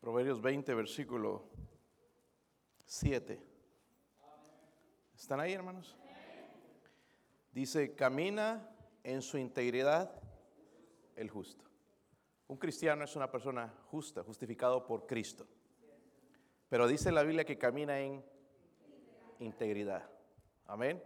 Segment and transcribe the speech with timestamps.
[0.00, 1.44] Proverbios 20, versículo
[2.86, 3.38] 7.
[5.14, 5.94] ¿Están ahí, hermanos?
[7.52, 8.66] Dice, camina
[9.04, 10.10] en su integridad
[11.16, 11.66] el justo.
[12.48, 15.46] Un cristiano es una persona justa, justificado por Cristo.
[16.70, 18.24] Pero dice la Biblia que camina en
[19.38, 20.08] integridad.
[20.66, 21.02] Amén.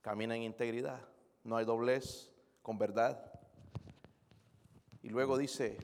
[0.00, 1.06] Camina en integridad.
[1.44, 2.32] No hay doblez,
[2.62, 3.32] con verdad.
[5.02, 5.78] Y luego dice,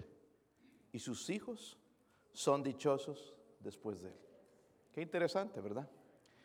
[0.90, 1.78] y sus hijos
[2.32, 4.16] son dichosos después de él.
[4.92, 5.88] Qué interesante, ¿verdad?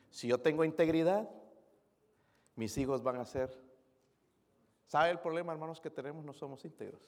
[0.09, 1.29] Si yo tengo integridad,
[2.55, 3.51] mis hijos van a ser...
[4.85, 6.23] ¿Sabe el problema, hermanos, que tenemos?
[6.23, 7.01] No somos íntegros.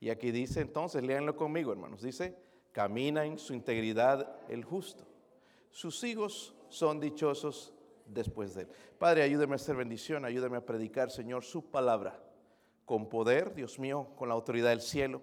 [0.00, 2.36] Y aquí dice entonces, léanlo conmigo, hermanos, dice,
[2.72, 5.04] camina en su integridad el justo.
[5.70, 7.74] Sus hijos son dichosos
[8.06, 8.68] después de él.
[8.98, 12.20] Padre, ayúdeme a hacer bendición, ayúdeme a predicar, Señor, su palabra
[12.84, 15.20] con poder, Dios mío, con la autoridad del cielo.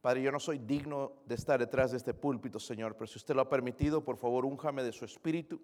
[0.00, 3.34] Padre, yo no soy digno de estar detrás de este púlpito, Señor, pero si usted
[3.34, 5.60] lo ha permitido, por favor, únjame de su espíritu.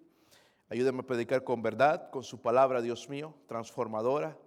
[0.69, 4.37] Ayúdeme a predicar con verdad, con su palabra, Dios mío, transformadora.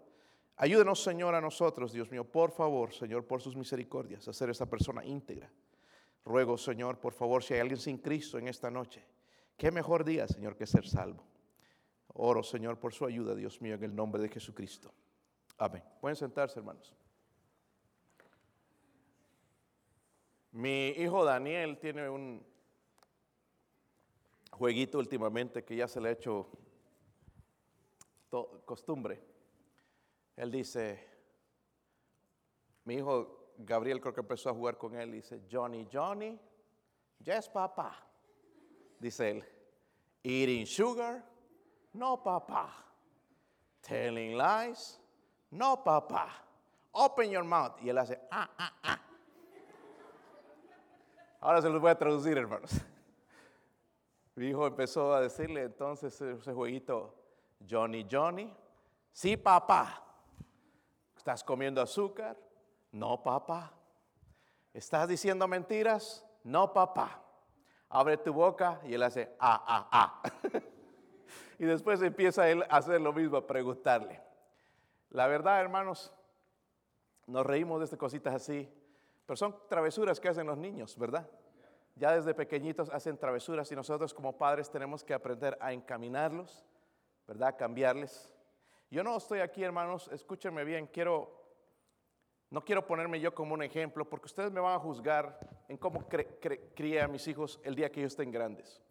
[0.57, 4.67] Ayúdenos, Señor, a nosotros, Dios mío, por favor, Señor, por sus misericordias, a ser esa
[4.67, 5.51] persona íntegra.
[6.25, 9.05] Ruego, Señor, por favor, si hay alguien sin Cristo en esta noche,
[9.57, 11.25] qué mejor día, Señor, que ser salvo.
[12.09, 14.93] Oro, Señor, por su ayuda, Dios mío, en el nombre de Jesucristo.
[15.59, 15.83] Amén.
[16.01, 16.95] Pueden sentarse, hermanos.
[20.53, 22.45] Mi hijo Daniel tiene un
[24.51, 26.49] jueguito últimamente que ya se le ha hecho
[28.65, 29.23] costumbre.
[30.37, 31.07] Él dice,
[32.85, 36.39] mi hijo Gabriel creo que empezó a jugar con él dice, Johnny, Johnny,
[37.23, 38.07] yes, papá.
[38.99, 39.45] Dice él,
[40.23, 41.25] eating sugar,
[41.93, 42.87] no, papá.
[43.81, 45.01] Telling lies,
[45.51, 46.45] no, papá.
[46.93, 47.81] Open your mouth.
[47.83, 49.10] Y él hace, ah, ah, ah.
[51.41, 52.71] Ahora se los voy a traducir, hermanos.
[54.35, 57.15] Mi hijo empezó a decirle entonces ese jueguito,
[57.69, 58.55] Johnny, Johnny,
[59.11, 60.05] sí, papá.
[61.17, 62.37] ¿Estás comiendo azúcar?
[62.93, 63.73] No, papá.
[64.75, 66.27] ¿Estás diciendo mentiras?
[66.45, 67.23] No, papá.
[67.89, 70.23] Abre tu boca y él hace, ah, ah, ah.
[71.59, 74.23] y después empieza él a hacer lo mismo, a preguntarle.
[75.09, 76.13] La verdad, hermanos,
[77.27, 78.73] nos reímos de estas cositas así,
[79.31, 81.25] pero son travesuras que hacen los niños, ¿verdad?
[81.95, 86.67] Ya desde pequeñitos hacen travesuras y nosotros como padres tenemos que aprender a encaminarlos,
[87.29, 87.55] ¿verdad?
[87.57, 88.29] Cambiarles.
[88.91, 91.31] Yo no estoy aquí, hermanos, escúchenme bien, quiero,
[92.51, 96.09] no quiero ponerme yo como un ejemplo, porque ustedes me van a juzgar en cómo
[96.09, 98.83] crié a mis hijos el día que ellos estén grandes.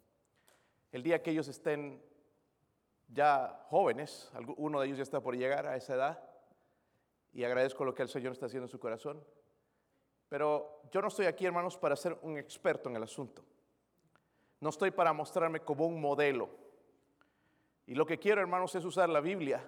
[0.90, 2.02] El día que ellos estén
[3.08, 6.30] ya jóvenes, uno de ellos ya está por llegar a esa edad
[7.30, 9.22] y agradezco lo que el Señor está haciendo en su corazón.
[10.30, 13.44] Pero yo no estoy aquí, hermanos, para ser un experto en el asunto.
[14.60, 16.48] No estoy para mostrarme como un modelo.
[17.86, 19.62] Y lo que quiero, hermanos, es usar la Biblia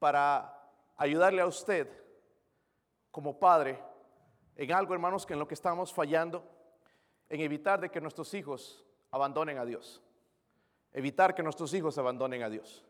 [0.00, 0.52] para
[0.96, 1.88] ayudarle a usted
[3.12, 3.80] como padre
[4.56, 6.42] en algo, hermanos, que en lo que estamos fallando,
[7.28, 10.02] en evitar de que nuestros hijos abandonen a Dios
[10.96, 12.82] evitar que nuestros hijos abandonen a Dios.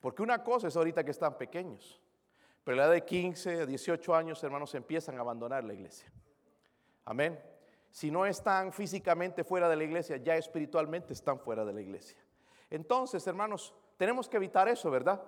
[0.00, 2.02] Porque una cosa es ahorita que están pequeños,
[2.64, 6.10] pero a la edad de 15, a 18 años, hermanos, empiezan a abandonar la iglesia.
[7.04, 7.40] Amén.
[7.90, 12.18] Si no están físicamente fuera de la iglesia, ya espiritualmente están fuera de la iglesia.
[12.70, 15.22] Entonces, hermanos, tenemos que evitar eso, ¿verdad?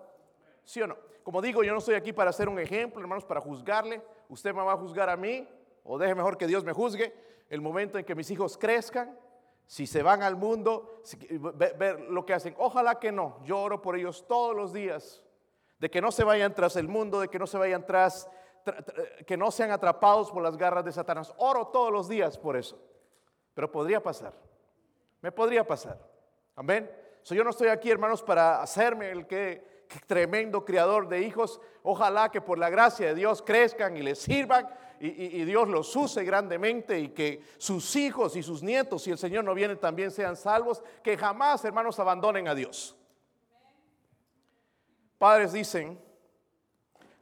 [0.65, 0.97] ¿Sí o no?
[1.23, 4.03] Como digo, yo no estoy aquí para hacer un ejemplo, hermanos, para juzgarle.
[4.29, 5.49] Usted me va a juzgar a mí,
[5.83, 7.15] o deje mejor que Dios me juzgue.
[7.51, 9.19] El momento en que mis hijos crezcan,
[9.67, 11.03] si se van al mundo,
[11.55, 12.55] ver, lo que hacen.
[12.59, 13.43] Ojalá que no.
[13.45, 15.24] Yo oro por ellos todos los días.
[15.79, 18.29] De que no se vayan tras el mundo, de que no se vayan tras,
[19.27, 21.33] que no sean atrapados por las garras de Satanás.
[21.37, 22.81] Oro todos los días por eso.
[23.55, 24.33] Pero podría pasar.
[25.21, 25.99] Me podría pasar.
[26.57, 26.91] Amén.
[27.25, 31.61] yo no estoy aquí, hermanos, para hacerme el que, tremendo criador de hijos.
[31.83, 34.69] Ojalá que por la gracia de Dios crezcan y les sirvan
[35.01, 39.45] y, Dios los use grandemente y que sus hijos y sus nietos, si el Señor
[39.45, 42.97] no viene, también sean salvos, que jamás, hermanos, abandonen a Dios.
[45.25, 45.99] Padres dicen,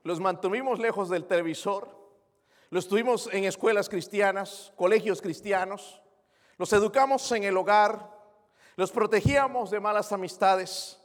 [0.02, 1.88] los mantuvimos lejos del televisor,
[2.68, 6.02] los tuvimos en escuelas cristianas, colegios cristianos,
[6.58, 8.10] los educamos en el hogar,
[8.74, 11.00] los protegíamos de malas amistades,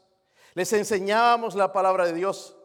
[0.55, 2.57] les enseñábamos la palabra de Dios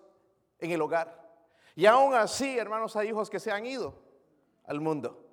[0.60, 1.30] en el hogar.
[1.76, 3.92] Y aún así, hermanos, hay hijos que se han ido
[4.64, 5.26] al mundo.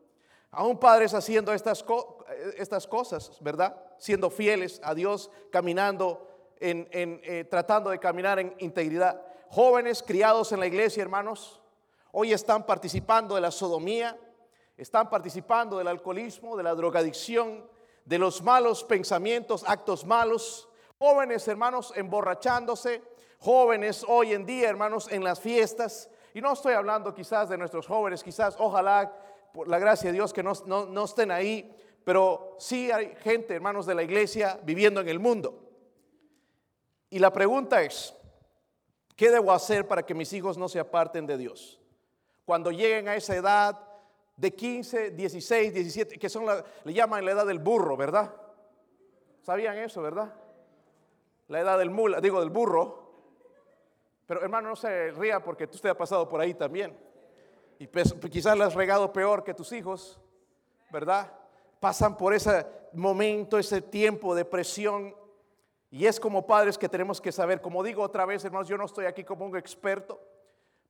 [0.52, 1.86] Aún padres haciendo estas,
[2.58, 3.82] estas cosas, ¿verdad?
[3.98, 6.29] Siendo fieles a Dios, caminando,
[6.60, 9.22] en, eh, tratando de caminar en integridad.
[9.50, 11.62] Jóvenes criados en la iglesia, hermanos,
[12.12, 14.18] hoy están participando de la sodomía,
[14.78, 17.68] están participando del alcoholismo, de la drogadicción,
[18.06, 20.70] de los malos pensamientos, actos malos.
[20.98, 23.02] Jóvenes, hermanos, emborrachándose.
[23.40, 26.10] Jóvenes hoy en día, hermanos, en las fiestas.
[26.34, 29.12] Y no estoy hablando quizás de nuestros jóvenes, quizás, ojalá,
[29.54, 31.76] por la gracia de Dios, que no, no estén ahí.
[32.04, 35.69] Pero sí hay gente, hermanos de la iglesia, viviendo en el mundo.
[37.10, 38.14] Y la pregunta es,
[39.16, 41.80] ¿qué debo hacer para que mis hijos no se aparten de Dios?
[42.46, 43.80] Cuando lleguen a esa edad
[44.36, 46.46] de 15, 16, 17, que son
[46.84, 48.34] le llaman la edad del burro, ¿verdad?
[49.42, 50.34] ¿Sabían eso, verdad?
[51.48, 53.10] La edad del mula, digo del burro.
[54.26, 56.96] Pero hermano, no se ría porque usted ha pasado por ahí también.
[57.80, 60.20] Y pues, quizás le has regado peor que tus hijos,
[60.92, 61.32] ¿verdad?
[61.80, 65.16] Pasan por ese momento, ese tiempo de presión.
[65.92, 68.86] Y es como padres que tenemos que saber, como digo otra vez, hermanos, yo no
[68.86, 70.22] estoy aquí como un experto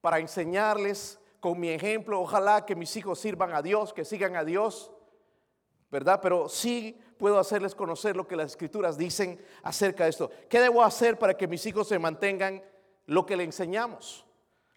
[0.01, 2.19] para enseñarles con mi ejemplo.
[2.19, 4.91] Ojalá que mis hijos sirvan a Dios, que sigan a Dios,
[5.89, 6.19] ¿verdad?
[6.21, 10.31] Pero sí puedo hacerles conocer lo que las escrituras dicen acerca de esto.
[10.49, 12.61] ¿Qué debo hacer para que mis hijos se mantengan
[13.05, 14.25] lo que le enseñamos?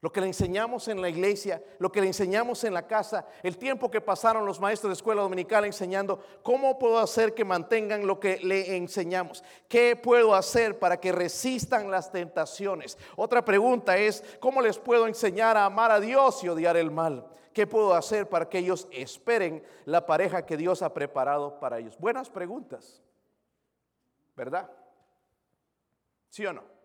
[0.03, 3.57] Lo que le enseñamos en la iglesia, lo que le enseñamos en la casa, el
[3.57, 8.19] tiempo que pasaron los maestros de escuela dominical enseñando, ¿cómo puedo hacer que mantengan lo
[8.19, 9.45] que le enseñamos?
[9.69, 12.99] ¿Qué puedo hacer para que resistan las tentaciones?
[13.15, 17.25] Otra pregunta es, ¿cómo les puedo enseñar a amar a Dios y odiar el mal?
[17.55, 21.97] ¿Qué puedo hacer para que ellos esperen la pareja que Dios ha preparado para ellos?
[21.97, 23.01] Buenas preguntas,
[24.35, 24.69] ¿verdad?
[26.29, 26.82] ¿Sí o no?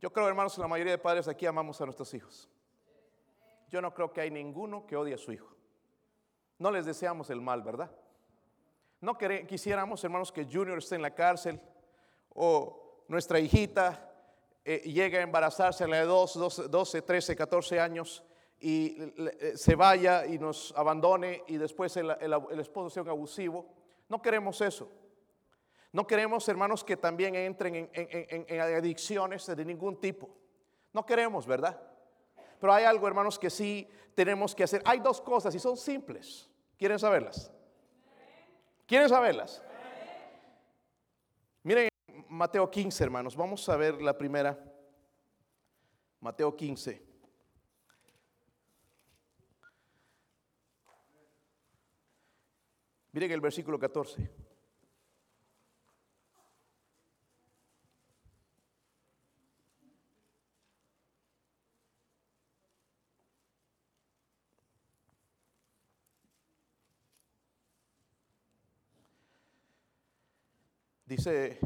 [0.00, 2.48] Yo creo, hermanos, que la mayoría de padres aquí amamos a nuestros hijos.
[3.68, 5.54] Yo no creo que hay ninguno que odie a su hijo.
[6.58, 7.90] No les deseamos el mal, ¿verdad?
[9.00, 11.60] No quisiéramos, hermanos, que Junior esté en la cárcel
[12.34, 14.10] o nuestra hijita
[14.64, 18.22] eh, llegue a embarazarse a la de 12, 12, 13, 14 años
[18.58, 23.66] y eh, se vaya y nos abandone y después el, el esposo sea un abusivo.
[24.08, 24.90] No queremos eso.
[25.92, 30.30] No queremos, hermanos, que también entren en, adicciones de ningún tipo.
[30.92, 31.80] No queremos, ¿verdad?
[32.60, 34.82] Pero hay algo, hermanos, que sí tenemos que hacer.
[34.84, 36.48] Hay dos cosas y son simples.
[36.78, 37.52] ¿Quieren saberlas?
[38.86, 39.62] ¿Quieren saberlas?
[41.62, 41.88] Miren
[42.28, 43.36] Mateo 15, hermanos.
[43.36, 44.58] Vamos a ver la primera.
[46.20, 47.10] Mateo 15.
[53.12, 54.49] Miren el versículo 14.
[71.10, 71.58] Dice,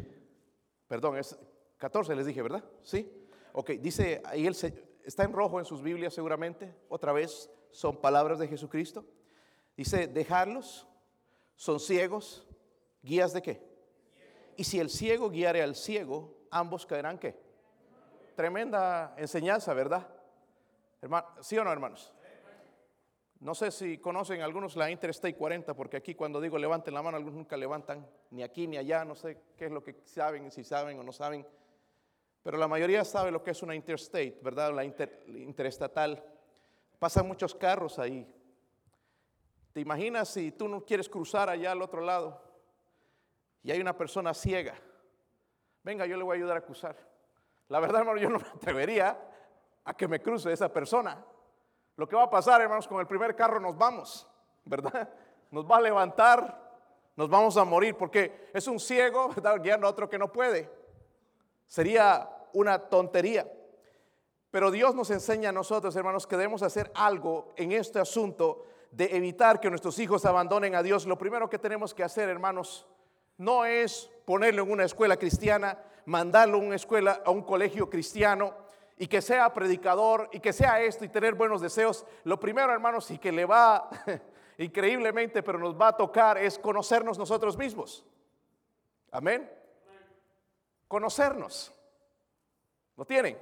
[0.87, 1.37] perdón, es
[1.77, 2.63] 14 les dije, ¿verdad?
[2.81, 3.29] Sí.
[3.53, 4.55] Ok, dice, ahí él
[5.03, 9.05] está en rojo en sus Biblias seguramente, otra vez son palabras de Jesucristo.
[9.77, 10.87] Dice, dejarlos,
[11.55, 12.47] son ciegos,
[13.03, 13.61] guías de qué?
[14.57, 17.39] Y si el ciego guiare al ciego, ambos caerán qué?
[18.35, 20.07] Tremenda enseñanza, ¿verdad?
[21.41, 22.11] ¿Sí o no, hermanos?
[23.45, 27.17] No sé si conocen algunos la Interstate 40, porque aquí cuando digo levanten la mano,
[27.17, 30.63] algunos nunca levantan, ni aquí ni allá, no sé qué es lo que saben, si
[30.63, 31.45] saben o no saben.
[32.41, 34.73] Pero la mayoría sabe lo que es una Interstate, ¿verdad?
[34.73, 36.25] La interestatal.
[36.97, 38.27] Pasan muchos carros ahí.
[39.73, 42.41] ¿Te imaginas si tú no quieres cruzar allá al otro lado
[43.61, 44.73] y hay una persona ciega?
[45.83, 46.97] Venga, yo le voy a ayudar a cruzar.
[47.67, 49.19] La verdad, hermano, yo no me atrevería
[49.83, 51.23] a que me cruce esa persona.
[51.97, 54.27] Lo que va a pasar, hermanos, con el primer carro nos vamos,
[54.65, 55.09] ¿verdad?
[55.51, 56.65] Nos va a levantar,
[57.15, 59.61] nos vamos a morir porque es un ciego, ¿verdad?
[59.61, 60.69] Guiando a otro que no puede.
[61.67, 63.49] Sería una tontería.
[64.51, 69.15] Pero Dios nos enseña a nosotros, hermanos, que debemos hacer algo en este asunto de
[69.15, 71.05] evitar que nuestros hijos abandonen a Dios.
[71.05, 72.87] Lo primero que tenemos que hacer, hermanos,
[73.37, 78.53] no es ponerlo en una escuela cristiana, mandarlo a una escuela, a un colegio cristiano,
[78.97, 83.11] y que sea predicador y que sea esto y tener buenos deseos, lo primero, hermanos,
[83.11, 83.89] y que le va
[84.57, 88.05] increíblemente, pero nos va a tocar es conocernos nosotros mismos.
[89.11, 89.49] Amén.
[90.87, 91.73] Conocernos.
[92.95, 93.37] ¿Lo tienen?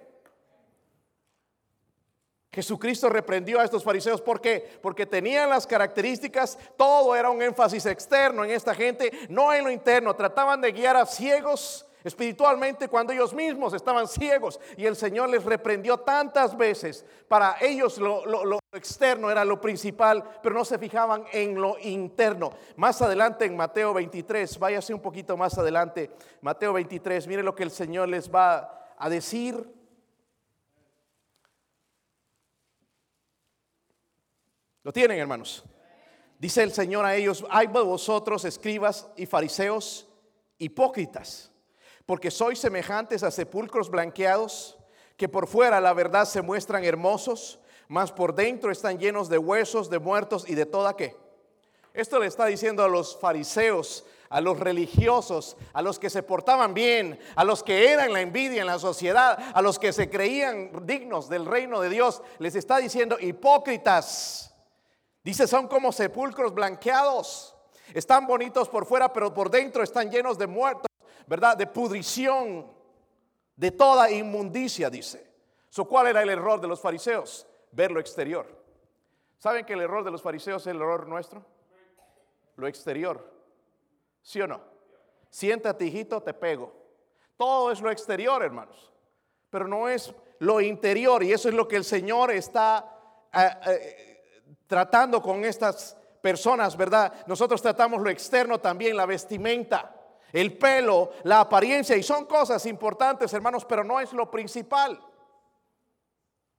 [2.52, 4.22] Jesucristo reprendió a estos fariseos.
[4.22, 4.78] ¿Por qué?
[4.82, 9.72] Porque tenían las características, todo era un énfasis externo en esta gente, no en lo
[9.72, 10.16] interno.
[10.16, 15.44] Trataban de guiar a ciegos espiritualmente cuando ellos mismos estaban ciegos y el Señor les
[15.44, 17.06] reprendió tantas veces.
[17.28, 22.52] Para ellos lo, externo era lo principal, pero no se fijaban en lo interno.
[22.76, 27.64] Más adelante en Mateo 23, váyase un poquito más adelante, Mateo 23, mire lo que
[27.64, 29.72] el Señor les va a decir.
[34.84, 35.64] ¿Lo tienen, hermanos?
[36.40, 40.10] Dice el Señor a ellos, hay vosotros, escribas y fariseos,
[40.58, 41.53] hipócritas,
[42.06, 44.78] porque sois semejantes a sepulcros blanqueados,
[45.18, 49.90] que por fuera la verdad se muestran hermosos, mas por dentro están llenos de huesos,
[49.90, 51.16] de muertos y de toda qué.
[51.94, 56.74] Esto le está diciendo a los fariseos, a los religiosos, a los que se portaban
[56.74, 60.72] bien, a los que eran la envidia en la sociedad, a los que se creían
[60.88, 64.56] dignos del reino de Dios, les está diciendo hipócritas.
[65.24, 67.56] Dice, son como sepulcros blanqueados.
[67.94, 70.88] Están bonitos por fuera, pero por dentro están llenos de muertos,
[71.28, 71.58] ¿verdad?
[71.58, 72.68] De pudrición,
[73.56, 75.32] de toda inmundicia, dice.
[75.70, 77.48] So, ¿Cuál era el error de los fariseos?
[77.72, 78.46] Ver lo exterior.
[79.38, 81.44] ¿Saben que el error de los fariseos es el error nuestro?
[82.56, 83.32] Lo exterior.
[84.22, 84.62] ¿Sí o no?
[85.30, 86.72] Siéntate, hijito, te pego.
[87.36, 88.92] Todo es lo exterior, hermanos.
[89.50, 91.24] Pero no es lo interior.
[91.24, 92.88] Y eso es lo que el Señor está
[93.34, 94.14] eh, eh,
[94.68, 97.14] tratando con estas personas, ¿verdad?
[97.28, 99.94] Nosotros tratamos lo externo también, la vestimenta,
[100.34, 101.96] el pelo, la apariencia.
[101.96, 105.00] Y son cosas importantes, hermanos, pero no es lo principal.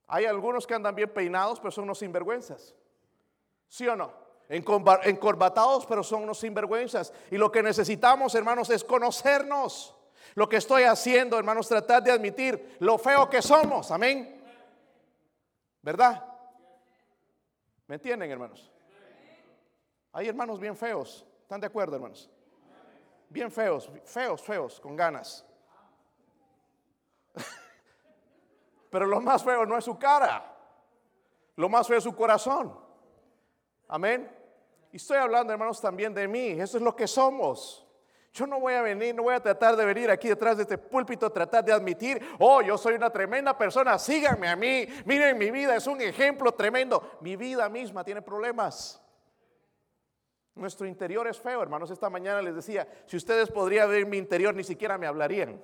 [0.06, 2.74] Hay algunos que andan bien peinados, pero son unos sinvergüenzas.
[3.68, 4.24] ¿Sí o no?
[4.46, 7.12] encorbatados, pero son unos sinvergüenzas.
[7.30, 9.94] Y lo que necesitamos, hermanos, es conocernos.
[10.34, 13.90] Lo que estoy haciendo, hermanos, tratar de admitir lo feo que somos.
[13.90, 14.42] Amén.
[15.80, 16.24] ¿Verdad?
[17.86, 18.70] ¿Me entienden, hermanos?
[20.12, 21.24] Hay hermanos bien feos.
[21.42, 22.30] ¿Están de acuerdo, hermanos?
[23.28, 25.44] Bien feos, feos, feos, con ganas.
[28.90, 30.52] Pero lo más feo no es su cara.
[31.56, 32.78] Lo más feo es su corazón.
[33.88, 34.30] Amén.
[34.92, 36.48] Y estoy hablando, hermanos, también de mí.
[36.50, 37.84] Eso es lo que somos.
[38.32, 40.76] Yo no voy a venir, no voy a tratar de venir aquí detrás de este
[40.76, 45.52] púlpito, tratar de admitir, oh, yo soy una tremenda persona, síganme a mí, miren mi
[45.52, 47.16] vida, es un ejemplo tremendo.
[47.20, 49.03] Mi vida misma tiene problemas.
[50.54, 51.90] Nuestro interior es feo, hermanos.
[51.90, 55.62] Esta mañana les decía, si ustedes podrían ver mi interior, ni siquiera me hablarían.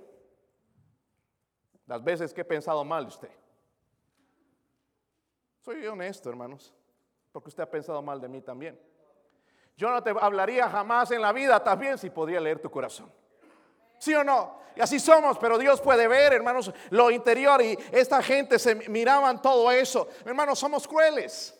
[1.86, 3.30] Las veces que he pensado mal de usted.
[5.60, 6.74] Soy honesto, hermanos
[7.32, 8.78] porque usted ha pensado mal de mí también.
[9.76, 13.10] Yo no te hablaría jamás en la vida también si podría leer tu corazón.
[13.98, 14.60] ¿Sí o no?
[14.76, 17.62] Y así somos, pero Dios puede ver, hermanos, lo interior.
[17.62, 20.08] Y esta gente se miraban todo eso.
[20.24, 21.56] Hermanos, somos crueles.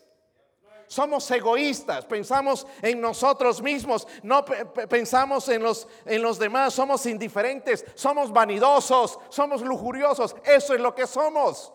[0.91, 7.85] Somos egoístas, pensamos en nosotros mismos, no pensamos en los, en los demás, somos indiferentes,
[7.95, 10.35] somos vanidosos, somos lujuriosos.
[10.43, 11.71] Eso es lo que somos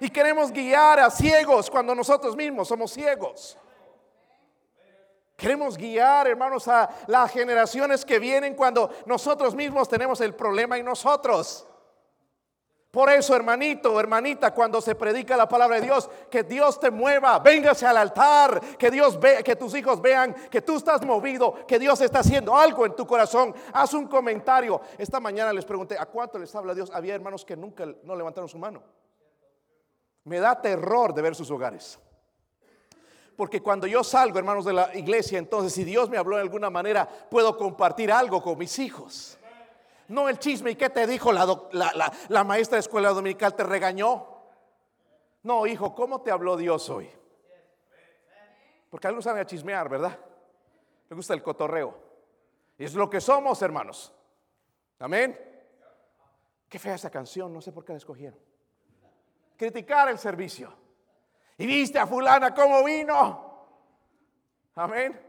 [0.00, 3.56] y queremos guiar a ciegos cuando nosotros mismos somos ciegos.
[5.36, 10.84] Queremos guiar, hermanos, a las generaciones que vienen cuando nosotros mismos tenemos el problema en
[10.84, 11.64] nosotros.
[12.98, 17.38] Por eso, hermanito, hermanita, cuando se predica la palabra de Dios, que Dios te mueva,
[17.38, 21.78] véngase al altar, que Dios ve, que tus hijos vean que tú estás movido, que
[21.78, 23.54] Dios está haciendo algo en tu corazón.
[23.72, 24.80] Haz un comentario.
[24.98, 26.90] Esta mañana les pregunté, ¿a cuánto les habla Dios?
[26.92, 28.82] Había hermanos que nunca no levantaron su mano.
[30.24, 32.00] Me da terror de ver sus hogares.
[33.36, 36.68] Porque cuando yo salgo, hermanos de la iglesia, entonces si Dios me habló de alguna
[36.68, 39.37] manera, puedo compartir algo con mis hijos.
[40.08, 43.54] No el chisme, ¿y qué te dijo la, maestra de escuela dominical?
[43.54, 44.26] ¿Te regañó?
[45.42, 47.10] No, hijo, ¿cómo te habló Dios hoy?
[48.90, 50.18] Porque algunos saben a chismear, ¿verdad?
[51.08, 51.94] Le gusta el cotorreo.
[52.78, 54.12] Y es lo que somos, hermanos.
[54.98, 55.38] Amén.
[56.68, 58.48] Qué fea esa canción, no sé por qué la escogieron
[59.58, 60.72] criticar el servicio.
[61.58, 63.66] Y viste a fulana cómo vino.
[64.76, 65.20] Amén.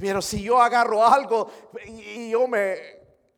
[0.00, 1.48] Pero si yo agarro algo
[1.86, 2.76] y yo me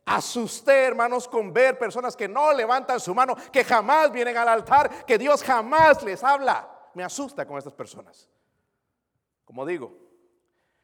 [0.04, 5.06] asusté, hermanos, con ver personas que no levantan su mano, que jamás vienen al altar,
[5.06, 6.68] que Dios jamás les habla.
[6.94, 8.28] Me asusta con estas personas.
[9.44, 9.96] Como digo,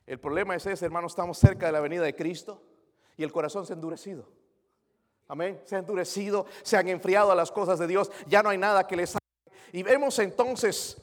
[0.06, 2.62] el problema es ese, hermanos, estamos cerca de la venida de Cristo
[3.16, 4.28] y el corazón se ha endurecido.
[5.26, 5.60] Amén.
[5.64, 8.12] Se ha endurecido, se han enfriado a las cosas de Dios.
[8.28, 9.58] Ya no hay nada que les salve.
[9.72, 10.98] Y vemos entonces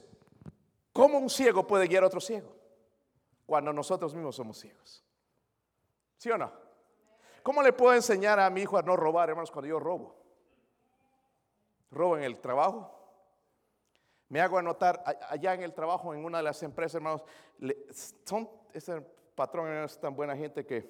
[0.94, 2.61] cómo un ciego puede guiar a otro ciego
[3.51, 5.03] cuando nosotros mismos somos ciegos.
[6.15, 6.53] ¿Sí o no?
[7.43, 10.15] ¿Cómo le puedo enseñar a mi hijo a no robar, hermanos, cuando yo robo?
[11.91, 12.98] Robo en el trabajo.
[14.29, 17.25] Me hago anotar allá en el trabajo, en una de las empresas, hermanos.
[18.24, 19.01] son, ese
[19.36, 20.89] patrón es tan buena gente que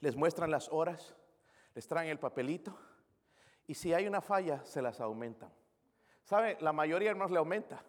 [0.00, 1.14] les muestran las horas
[1.72, 2.76] les traen el papelito
[3.64, 5.52] y si hay una falla, se las aumentan.
[6.24, 6.58] ¿Sabe?
[6.62, 7.84] La mayoría, hermanos, le aumenta.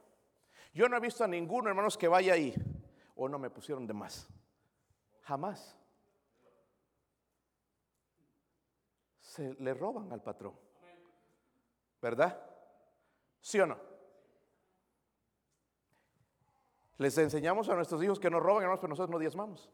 [0.72, 2.54] Yo no he visto a ninguno, hermanos, que vaya ahí.
[3.22, 4.30] O no me pusieron de más.
[5.24, 5.76] Jamás.
[9.20, 10.54] Se le roban al patrón.
[12.02, 12.42] ¿Verdad?
[13.42, 13.78] ¿Sí o no?
[16.98, 19.70] Les enseñamos a nuestros hijos que no roban, hermanos, pero nosotros no diezmamos.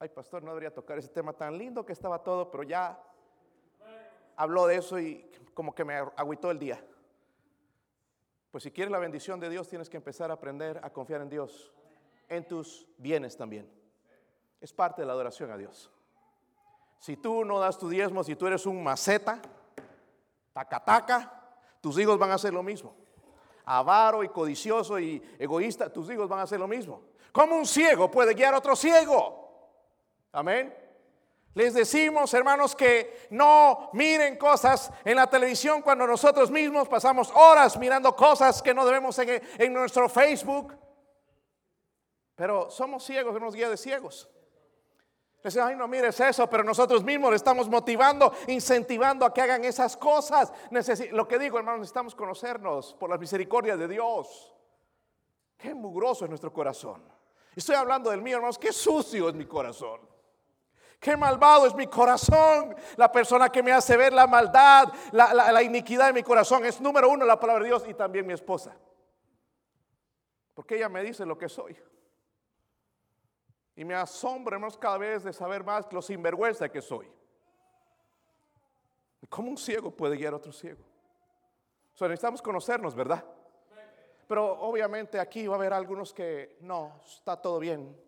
[0.00, 3.00] Ay, pastor, no debería tocar ese tema tan lindo que estaba todo, pero ya
[4.34, 6.84] habló de eso y como que me agüitó el día.
[8.52, 11.30] Pues si quieres la bendición de Dios, tienes que empezar a aprender a confiar en
[11.30, 11.72] Dios,
[12.28, 13.66] en tus bienes también.
[14.60, 15.90] Es parte de la adoración a Dios.
[16.98, 19.40] Si tú no das tu diezmo, si tú eres un maceta,
[20.52, 21.32] taca,
[21.80, 22.94] tus hijos van a hacer lo mismo.
[23.64, 27.00] Avaro y codicioso y egoísta, tus hijos van a hacer lo mismo.
[27.32, 29.72] ¿Cómo un ciego puede guiar a otro ciego?
[30.30, 30.81] Amén.
[31.54, 37.76] Les decimos, hermanos, que no miren cosas en la televisión cuando nosotros mismos pasamos horas
[37.76, 40.74] mirando cosas que no debemos en, nuestro Facebook.
[42.34, 44.30] Pero somos ciegos, somos guías de ciegos.
[45.42, 49.64] Les ay, no mires eso, pero nosotros mismos le estamos motivando, incentivando a que hagan
[49.64, 50.52] esas cosas.
[51.10, 54.54] lo que digo, hermanos, necesitamos conocernos por las misericordias de Dios.
[55.58, 57.02] Qué mugroso es nuestro corazón.
[57.54, 60.11] Estoy hablando del mío, hermanos, qué sucio es mi corazón.
[61.02, 62.76] Qué malvado es mi corazón.
[62.94, 67.10] La persona que me hace ver la maldad, la, iniquidad de mi corazón es número
[67.10, 68.72] uno la palabra de Dios y también mi esposa.
[70.54, 71.76] Porque ella me dice lo que soy.
[73.74, 77.10] Y me asombra, hermanos, cada vez de saber más lo sinvergüenza que soy.
[79.28, 80.84] ¿Cómo un ciego puede guiar a otro ciego?
[81.94, 83.24] O sea, necesitamos conocernos, ¿verdad?
[84.28, 88.00] Pero obviamente aquí va a haber algunos que no, está todo bien.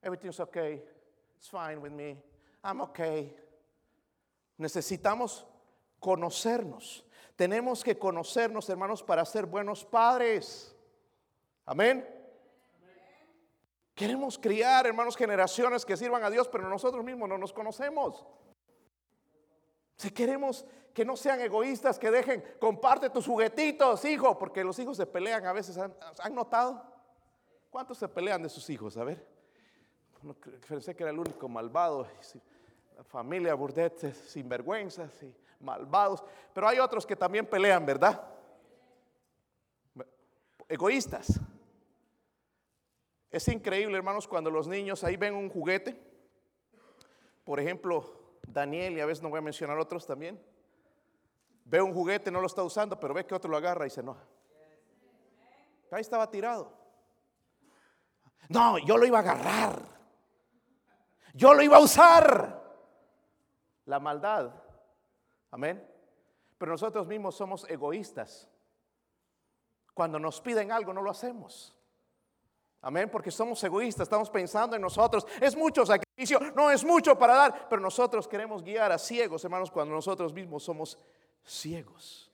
[0.00, 0.97] Everything's okay.
[1.38, 2.16] It's fine with me.
[2.64, 3.32] I'm okay.
[4.58, 5.46] Necesitamos
[6.00, 7.04] conocernos.
[7.36, 10.74] Tenemos que conocernos, hermanos, para ser buenos padres.
[11.64, 12.04] Amén.
[13.94, 18.26] Queremos criar, hermanos, generaciones que sirvan a Dios, pero nosotros mismos no nos conocemos.
[19.96, 24.96] Si queremos que no sean egoístas, que dejen, comparte tus juguetitos, hijo, porque los hijos
[24.96, 25.78] se pelean a veces.
[25.78, 26.82] ¿Han, ¿han notado?
[27.70, 28.96] ¿Cuántos se pelean de sus hijos?
[28.96, 29.37] A ver
[30.68, 32.06] pensé que era el único malvado.
[32.96, 36.24] La familia Burdette, sinvergüenzas y malvados.
[36.52, 38.28] Pero hay otros que también pelean, ¿verdad?
[40.68, 41.40] Egoístas.
[43.30, 46.00] Es increíble, hermanos, cuando los niños ahí ven un juguete.
[47.44, 50.40] Por ejemplo, Daniel, y a veces no voy a mencionar otros también.
[51.64, 54.00] Ve un juguete, no lo está usando, pero ve que otro lo agarra y se
[54.00, 54.24] enoja.
[55.90, 56.72] Ahí estaba tirado.
[58.48, 59.97] No, yo lo iba a agarrar.
[61.38, 62.60] Yo lo iba a usar.
[63.84, 64.50] La maldad.
[65.52, 65.88] Amén.
[66.58, 68.48] Pero nosotros mismos somos egoístas.
[69.94, 71.76] Cuando nos piden algo no lo hacemos.
[72.80, 75.24] Amén, porque somos egoístas, estamos pensando en nosotros.
[75.40, 79.70] Es mucho sacrificio, no es mucho para dar, pero nosotros queremos guiar a ciegos, hermanos,
[79.70, 80.98] cuando nosotros mismos somos
[81.44, 82.32] ciegos.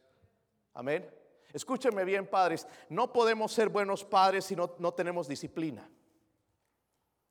[0.72, 1.10] Amén.
[1.52, 5.90] Escúchenme bien, padres, no podemos ser buenos padres si no, no tenemos disciplina.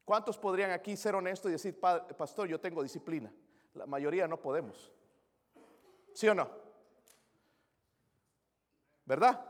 [0.05, 3.33] ¿Cuántos podrían aquí ser honestos y decir, pastor, yo tengo disciplina?
[3.73, 4.91] La mayoría no podemos.
[6.13, 6.49] ¿Sí o no?
[9.05, 9.45] ¿Verdad?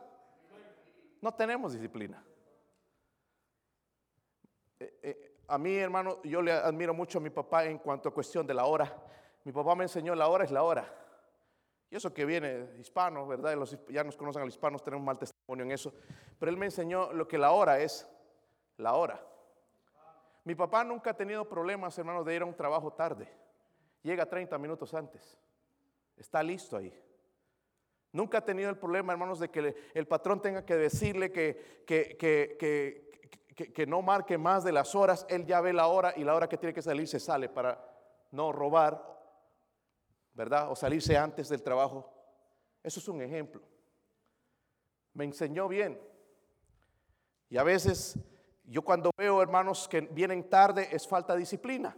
[1.21, 2.23] No tenemos disciplina.
[4.79, 8.13] Eh, eh, a mí, hermano, yo le admiro mucho a mi papá en cuanto a
[8.13, 8.95] cuestión de la hora.
[9.43, 10.91] Mi papá me enseñó la hora es la hora.
[11.89, 13.55] Y eso que viene hispano, ¿verdad?
[13.89, 15.93] ya nos conocen a los hispanos, tenemos mal testimonio en eso.
[16.39, 18.09] Pero él me enseñó lo que la hora es
[18.77, 19.23] la hora.
[20.43, 23.29] Mi papá nunca ha tenido problemas, hermanos, de ir a un trabajo tarde.
[24.01, 25.37] Llega 30 minutos antes.
[26.17, 26.93] Está listo ahí.
[28.11, 32.17] Nunca ha tenido el problema, hermanos, de que el patrón tenga que decirle que, que,
[32.19, 35.25] que, que, no marque más de las horas.
[35.29, 37.83] Él ya ve la hora y la hora que tiene que salir se sale para
[38.31, 39.01] no robar,
[40.33, 40.69] ¿verdad?
[40.69, 42.13] O salirse antes del trabajo.
[42.83, 43.63] Eso es un ejemplo.
[45.13, 45.99] Me enseñó bien.
[47.49, 48.19] Y a veces
[48.65, 51.95] yo cuando veo hermanos que vienen tarde es falta de disciplina.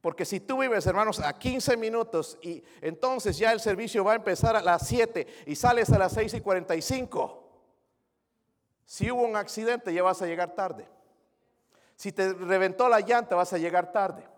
[0.00, 4.16] Porque si tú vives, hermanos, a 15 minutos y entonces ya el servicio va a
[4.16, 7.42] empezar a las 7 y sales a las 6 y 45,
[8.84, 10.88] si hubo un accidente ya vas a llegar tarde.
[11.96, 14.28] Si te reventó la llanta vas a llegar tarde.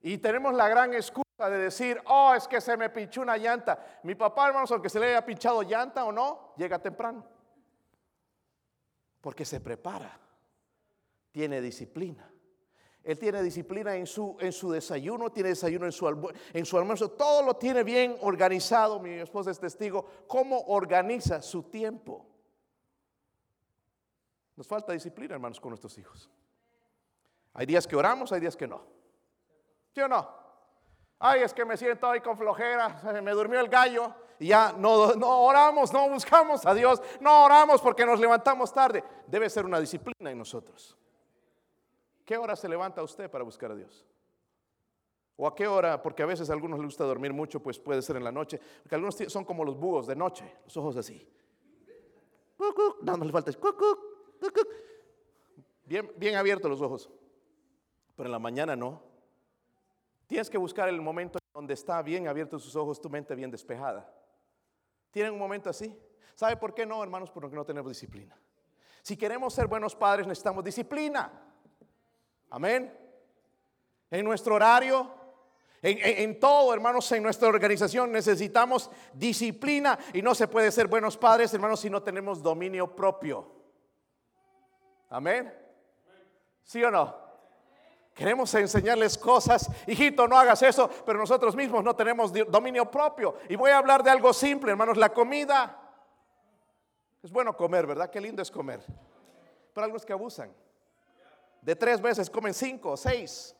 [0.00, 3.78] Y tenemos la gran excusa de decir, oh, es que se me pinchó una llanta.
[4.02, 7.24] Mi papá, hermanos, aunque se le haya pinchado llanta o no, llega temprano.
[9.26, 10.16] Porque se prepara,
[11.32, 12.30] tiene disciplina.
[13.02, 17.10] Él tiene disciplina en su, en su desayuno, tiene desayuno en su, en su almuerzo,
[17.10, 19.00] todo lo tiene bien organizado.
[19.00, 22.24] Mi esposa es testigo, cómo organiza su tiempo.
[24.54, 26.30] Nos falta disciplina, hermanos, con nuestros hijos.
[27.52, 28.84] Hay días que oramos, hay días que no.
[29.92, 30.30] ¿Sí o no?
[31.18, 34.92] Ay, es que me siento ahí con flojera, me durmió el gallo ya no,
[35.44, 39.02] oramos, no buscamos a Dios, no oramos porque nos levantamos tarde.
[39.26, 40.96] Debe ser una disciplina en nosotros.
[42.24, 44.04] ¿Qué hora se levanta usted para buscar a Dios?
[45.36, 46.02] ¿O a qué hora?
[46.02, 48.58] Porque a veces a algunos les gusta dormir mucho, pues puede ser en la noche.
[48.82, 51.28] Porque algunos son como los búhos de noche, los ojos así.
[53.02, 53.52] No, no le falta.
[55.84, 57.10] Bien, bien abiertos los ojos.
[58.16, 59.02] Pero en la mañana no.
[60.26, 64.12] Tienes que buscar el momento donde está bien abiertos sus ojos, tu mente bien despejada.
[65.10, 65.96] ¿Tienen un momento así?
[66.34, 67.30] ¿Sabe por qué no, hermanos?
[67.30, 68.36] Porque no tenemos disciplina.
[69.02, 71.32] Si queremos ser buenos padres, necesitamos disciplina.
[72.50, 72.92] Amén.
[74.10, 75.12] En nuestro horario,
[75.82, 81.52] en, todo, hermanos, en nuestra organización necesitamos disciplina y no se puede ser buenos padres,
[81.54, 83.52] hermanos, si no tenemos dominio propio.
[85.10, 85.54] Amén.
[86.64, 87.25] ¿Sí o no?
[88.16, 93.36] Queremos enseñarles cosas, hijito, no hagas eso, pero nosotros mismos no tenemos dominio propio.
[93.46, 95.78] Y voy a hablar de algo simple, hermanos, la comida.
[97.22, 98.08] Es bueno comer, ¿verdad?
[98.08, 98.80] Qué lindo es comer.
[99.74, 100.50] Pero algunos que abusan.
[101.60, 103.54] De tres veces comen cinco, seis.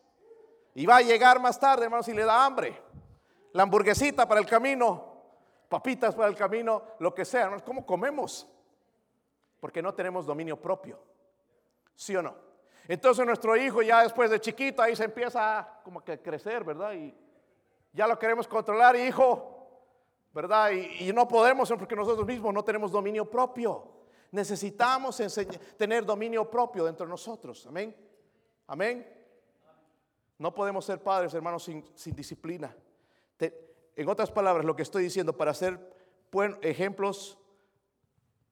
[0.75, 2.81] Y va a llegar más tarde, hermanos, y le da hambre.
[3.53, 5.21] La hamburguesita para el camino,
[5.69, 7.43] papitas para el camino, lo que sea.
[7.43, 8.49] Hermanos, ¿cómo comemos?
[9.61, 10.99] Porque no tenemos dominio propio.
[11.95, 12.47] ¿Sí o no?
[12.89, 16.93] Entonces nuestro hijo ya después de chiquito ahí se empieza como que a crecer, ¿verdad?
[16.93, 17.15] Y
[17.93, 19.57] ya lo queremos controlar, hijo,
[20.33, 20.71] ¿verdad?
[20.71, 23.91] Y, no podemos porque nosotros mismos no tenemos dominio propio.
[24.31, 25.21] Necesitamos
[25.77, 27.67] tener dominio propio dentro de nosotros.
[27.67, 27.97] Amén.
[28.67, 29.07] Amén.
[30.39, 32.77] No podemos ser padres, hermanos, sin, disciplina.
[33.39, 35.81] en otras palabras, lo que estoy diciendo, para ser
[36.31, 37.39] buen ejemplos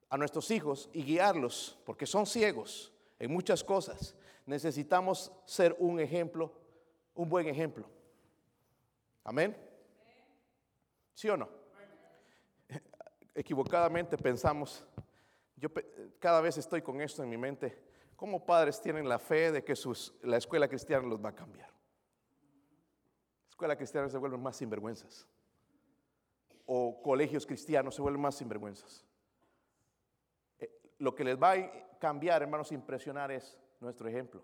[0.09, 4.15] a nuestros hijos y guiarlos, porque son ciegos en muchas cosas,
[4.47, 6.53] necesitamos ser un ejemplo,
[7.15, 7.89] un buen ejemplo.
[9.23, 9.57] Amén.
[11.15, 11.49] ¿Sí o no?
[13.35, 14.87] Equivocadamente pensamos,
[15.57, 15.69] yo
[16.19, 17.77] cada vez estoy con esto en mi mente,
[18.17, 19.75] ¿cómo padres tienen la fe de que
[20.23, 21.69] la escuela cristiana los va a cambiar?
[21.69, 25.27] La escuela cristiana se vuelven más sinvergüenzas.
[26.67, 29.05] O colegios cristianos se vuelven más sinvergüenzas.
[30.59, 34.43] Eh, lo que les va a cambiar, hermanos, impresionar es nuestro ejemplo.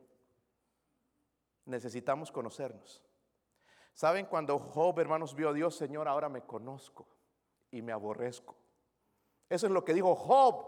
[1.64, 3.02] Necesitamos conocernos.
[3.92, 7.06] ¿Saben cuando Job, hermanos, vio a Dios, Señor, ahora me conozco
[7.70, 8.56] y me aborrezco?
[9.48, 10.66] Eso es lo que dijo Job.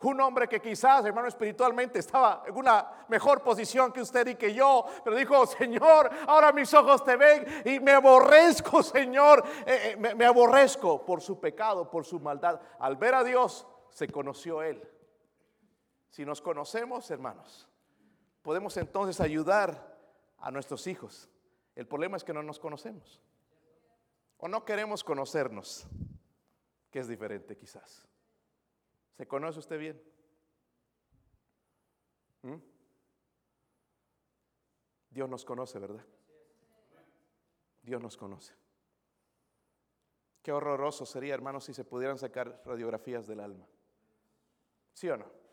[0.00, 4.52] Un hombre que quizás, hermano, espiritualmente estaba en una mejor posición que usted y que
[4.52, 9.96] yo, pero dijo, Señor, ahora mis ojos te ven y me aborrezco, Señor, eh, eh,
[9.96, 12.60] me, me aborrezco por su pecado, por su maldad.
[12.78, 14.86] Al ver a Dios, se conoció él.
[16.14, 17.66] Si nos conocemos, hermanos,
[18.40, 19.98] podemos entonces ayudar
[20.38, 21.28] a nuestros hijos.
[21.74, 23.20] El problema es que no nos conocemos.
[24.36, 25.88] O no queremos conocernos,
[26.92, 28.06] que es diferente quizás.
[29.14, 30.00] ¿Se conoce usted bien?
[32.42, 32.58] ¿Mm?
[35.10, 36.06] Dios nos conoce, ¿verdad?
[37.82, 38.54] Dios nos conoce.
[40.44, 43.66] Qué horroroso sería, hermanos, si se pudieran sacar radiografías del alma.
[44.92, 45.43] ¿Sí o no?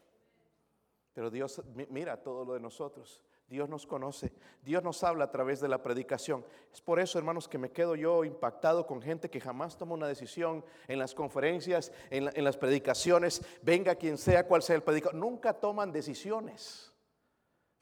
[1.14, 3.22] Pero Dios mira todo lo de nosotros.
[3.52, 4.32] Dios nos conoce.
[4.64, 6.46] Dios nos habla a través de la predicación.
[6.72, 10.08] Es por eso, hermanos, que me quedo yo impactado con gente que jamás toma una
[10.08, 13.42] decisión en las conferencias, en, las predicaciones.
[13.62, 15.16] Venga quien sea, cual sea el predicador.
[15.16, 16.94] Nunca toman decisiones.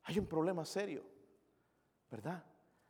[0.04, 1.04] Hay un problema serio,
[2.10, 2.44] ¿verdad?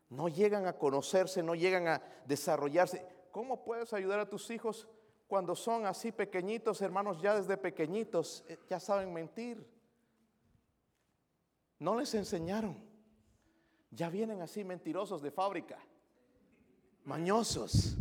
[0.08, 3.06] No llegan a conocerse, no llegan a desarrollarse.
[3.32, 4.88] ¿Cómo puedes ayudar a tus hijos
[5.28, 9.79] cuando son así pequeñitos, hermanos, ya desde pequeñitos, eh, ya saben mentir?
[11.80, 12.78] No les enseñaron.
[13.92, 15.80] Ya vienen así mentirosos de fábrica,
[17.06, 17.96] mañosos,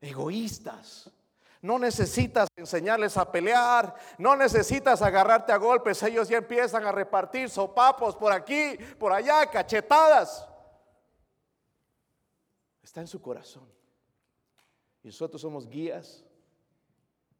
[0.00, 1.10] egoístas.
[1.60, 7.48] No necesitas enseñarles a pelear, no necesitas agarrarte a golpes, ellos ya empiezan a repartir
[7.48, 10.46] sopapos por aquí, por allá, cachetadas.
[12.82, 13.66] Está en su corazón.
[15.02, 16.24] Y nosotros somos guías,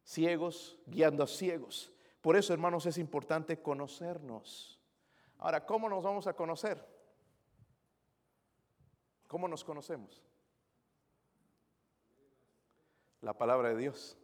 [0.03, 1.91] ciegos, guiando a ciegos.
[2.21, 4.74] Por eso, hermanos, es importante conocernos.
[5.39, 6.83] Ahora, ¿cómo nos vamos a conocer?
[9.27, 10.23] ¿Cómo nos conocemos?
[13.21, 14.17] La palabra de Dios.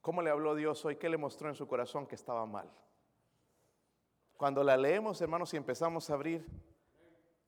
[0.00, 0.96] ¿Cómo le habló Dios hoy?
[0.96, 2.70] ¿Qué le mostró en su corazón que estaba mal?
[4.36, 6.46] Cuando la leemos, hermanos, y empezamos a abrir,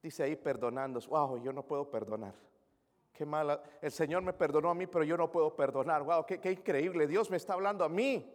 [0.02, 1.00] dice ahí perdonando.
[1.00, 2.34] Wow, yo no puedo perdonar.
[3.12, 3.62] Qué mala.
[3.82, 6.02] El Señor me perdonó a mí, pero yo no puedo perdonar.
[6.02, 7.06] Wow, qué, qué increíble.
[7.06, 8.32] Dios me está hablando a mí.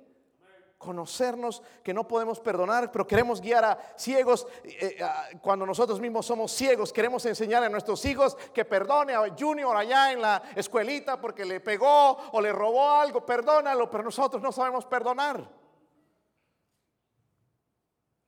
[0.82, 6.26] Conocernos que no podemos perdonar, pero queremos guiar a ciegos eh, eh, cuando nosotros mismos
[6.26, 6.92] somos ciegos.
[6.92, 11.60] Queremos enseñar a nuestros hijos que perdone a Junior allá en la escuelita porque le
[11.60, 15.48] pegó o le robó algo, perdónalo, pero nosotros no sabemos perdonar.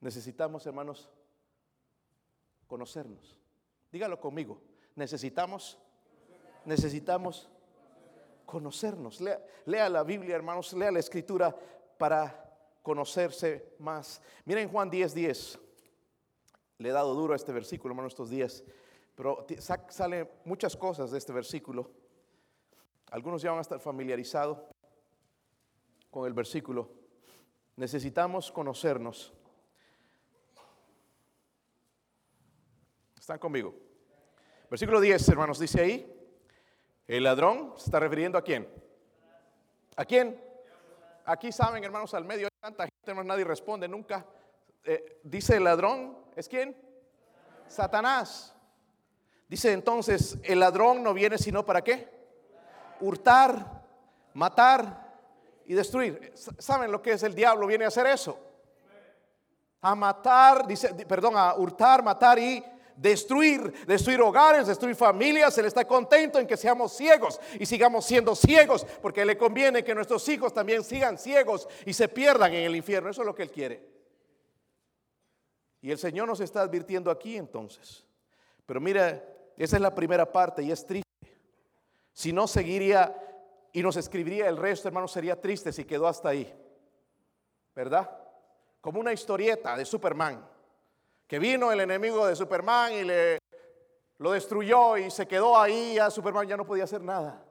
[0.00, 1.10] Necesitamos, hermanos,
[2.68, 3.36] conocernos.
[3.90, 4.60] Dígalo conmigo.
[4.94, 5.76] Necesitamos,
[6.64, 7.48] necesitamos
[8.46, 9.20] conocernos.
[9.20, 11.54] Lea, lea, la Biblia, hermanos, lea la escritura
[11.98, 12.43] para
[12.84, 14.20] conocerse más.
[14.44, 15.58] Miren Juan 10, 10.
[16.78, 18.62] Le he dado duro a este versículo, hermano, estos días.
[19.14, 19.46] Pero
[19.88, 21.90] salen muchas cosas de este versículo.
[23.10, 24.58] Algunos ya van a estar familiarizados
[26.10, 26.90] con el versículo.
[27.76, 29.32] Necesitamos conocernos.
[33.18, 33.74] ¿Están conmigo?
[34.68, 36.28] Versículo 10, hermanos, dice ahí,
[37.06, 38.68] el ladrón se está refiriendo a quién?
[39.96, 40.53] ¿A quién?
[41.26, 44.26] Aquí saben, hermanos, al medio tanta gente, nadie responde nunca.
[44.84, 46.76] Eh, dice el ladrón, ¿es quién?
[47.66, 48.54] Satanás.
[49.48, 52.12] Dice entonces, el ladrón no viene sino para qué?
[53.00, 53.82] Hurtar,
[54.34, 55.14] matar
[55.64, 56.32] y destruir.
[56.58, 57.66] ¿Saben lo que es el diablo?
[57.66, 58.38] Viene a hacer eso.
[59.80, 62.62] A matar, dice, perdón, a hurtar, matar y
[62.96, 65.56] destruir, destruir hogares, destruir familias.
[65.58, 69.94] Él está contento en que seamos ciegos y sigamos siendo ciegos, porque le conviene que
[69.94, 73.10] nuestros hijos también sigan ciegos y se pierdan en el infierno.
[73.10, 73.94] Eso es lo que Él quiere.
[75.80, 78.04] Y el Señor nos está advirtiendo aquí entonces.
[78.64, 79.22] Pero mira,
[79.56, 81.04] esa es la primera parte y es triste.
[82.12, 83.14] Si no seguiría
[83.72, 86.52] y nos escribiría el resto, hermano, sería triste si quedó hasta ahí.
[87.74, 88.08] ¿Verdad?
[88.80, 90.53] Como una historieta de Superman
[91.26, 93.38] que vino el enemigo de Superman y le
[94.18, 97.44] lo destruyó y se quedó ahí, a Superman ya no podía hacer nada.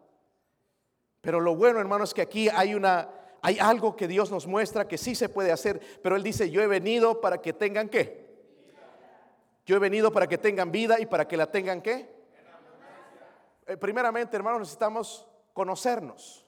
[1.21, 3.09] Pero lo bueno, hermano, es que aquí hay una
[3.41, 6.61] hay algo que Dios nos muestra que sí se puede hacer, pero él dice, "Yo
[6.61, 8.23] he venido para que tengan qué?
[9.65, 12.13] Yo he venido para que tengan vida y para que la tengan qué?
[13.65, 16.45] Eh, primeramente, hermano, necesitamos conocernos.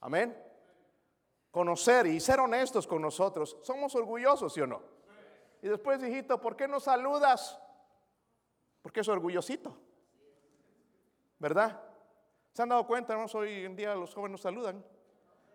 [0.00, 0.36] Amén.
[1.50, 3.56] Conocer y ser honestos con nosotros.
[3.62, 4.95] ¿Somos orgullosos, sí o no?
[5.66, 7.60] Y después, hijito, ¿por qué no saludas?
[8.82, 9.76] Porque es orgullosito.
[11.40, 11.82] ¿Verdad?
[12.52, 13.34] ¿Se han dado cuenta, hermanos?
[13.34, 14.84] Hoy en día los jóvenes nos saludan.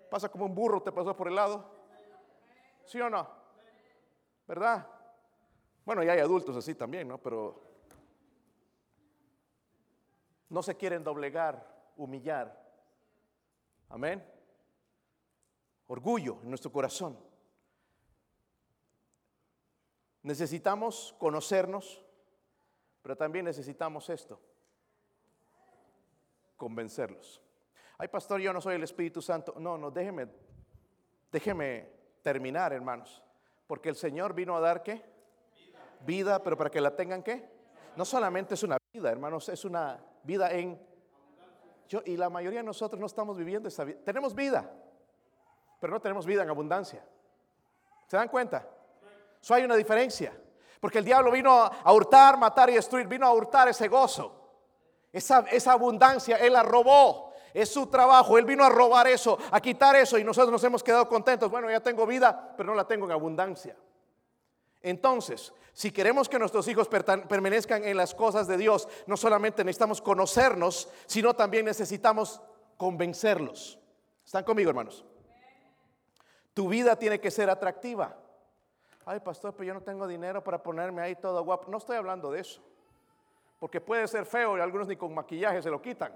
[0.10, 1.66] Pasa como un burro, te pasó por el lado.
[2.84, 3.26] ¿Sí o no?
[4.46, 4.86] ¿Verdad?
[5.86, 7.18] Bueno, ya hay adultos así también, ¿no?
[7.18, 7.64] Pero
[10.50, 12.62] no se quieren doblegar, humillar.
[13.88, 14.30] Amén.
[15.88, 17.31] Orgullo en nuestro corazón.
[20.24, 22.04] Necesitamos conocernos,
[23.02, 24.40] pero también necesitamos esto,
[26.58, 27.42] convencerlos.
[27.98, 29.56] Ay, pastor, yo no soy el Espíritu Santo.
[29.58, 30.28] No, no, déjeme,
[31.32, 31.88] déjeme
[32.22, 33.24] terminar, hermanos.
[33.68, 35.04] Porque el Señor vino a dar qué?
[36.06, 36.42] Vida.
[36.42, 37.48] pero para que la tengan qué?
[37.96, 40.80] No solamente es una vida, hermanos, es una vida en...
[41.88, 44.00] Yo, y la mayoría de nosotros no estamos viviendo esa vida.
[44.04, 44.72] Tenemos vida,
[45.80, 47.06] pero no tenemos vida en abundancia.
[48.08, 48.68] ¿Se dan cuenta?
[49.42, 50.34] Eso hay una diferencia.
[50.80, 53.08] Porque el diablo vino a hurtar, matar y destruir.
[53.08, 54.36] Vino a hurtar ese gozo.
[55.12, 57.34] Esa, esa abundancia, Él la robó.
[57.54, 58.38] Es su trabajo.
[58.38, 60.18] Él vino a robar eso, a quitar eso.
[60.18, 61.50] Y nosotros nos hemos quedado contentos.
[61.52, 63.76] Bueno, ya tengo vida, pero no la tengo en abundancia.
[64.82, 70.02] Entonces, si queremos que nuestros hijos permanezcan en las cosas de Dios, no solamente necesitamos
[70.02, 72.42] conocernos, sino también necesitamos
[72.78, 73.80] convencerlos.
[74.26, 75.06] ¿Están conmigo, hermanos?
[76.54, 78.18] Tu vida tiene que ser atractiva.
[79.06, 81.72] Ay, pastor, pero yo no tengo dinero para ponerme ahí todo guapo.
[81.72, 82.62] No estoy hablando de eso.
[83.60, 86.14] Porque puede ser feo y algunos ni con maquillaje se lo quitan.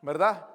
[0.00, 0.46] ¿Verdad?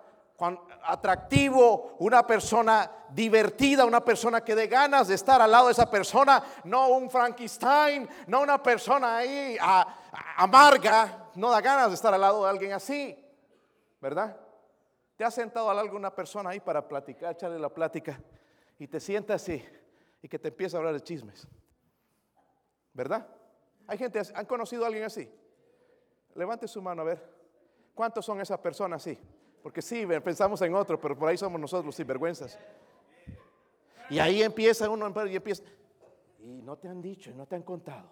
[0.83, 5.89] atractivo, una persona divertida, una persona que dé ganas de estar al lado de esa
[5.89, 9.57] persona, no un Frankenstein, no una persona ahí
[10.35, 13.17] amarga, no da ganas de estar al lado de alguien así,
[13.99, 14.37] ¿verdad?
[15.15, 18.21] Te has sentado al lado de una persona ahí para platicar, echarle la plática
[18.77, 19.65] y te sientas así
[20.27, 21.47] y que te empieza a hablar de chismes.
[22.91, 23.25] ¿Verdad?
[23.87, 25.31] Hay gente, ¿han conocido a alguien así?
[26.35, 27.23] Levante su mano a ver.
[27.95, 29.17] ¿Cuántos son esas personas así?
[29.63, 32.59] Porque sí, pensamos en otro, pero por ahí somos nosotros sinvergüenzas.
[34.09, 35.63] Y ahí empieza uno y empieza.
[36.39, 38.11] Y no te han dicho, y no te han contado.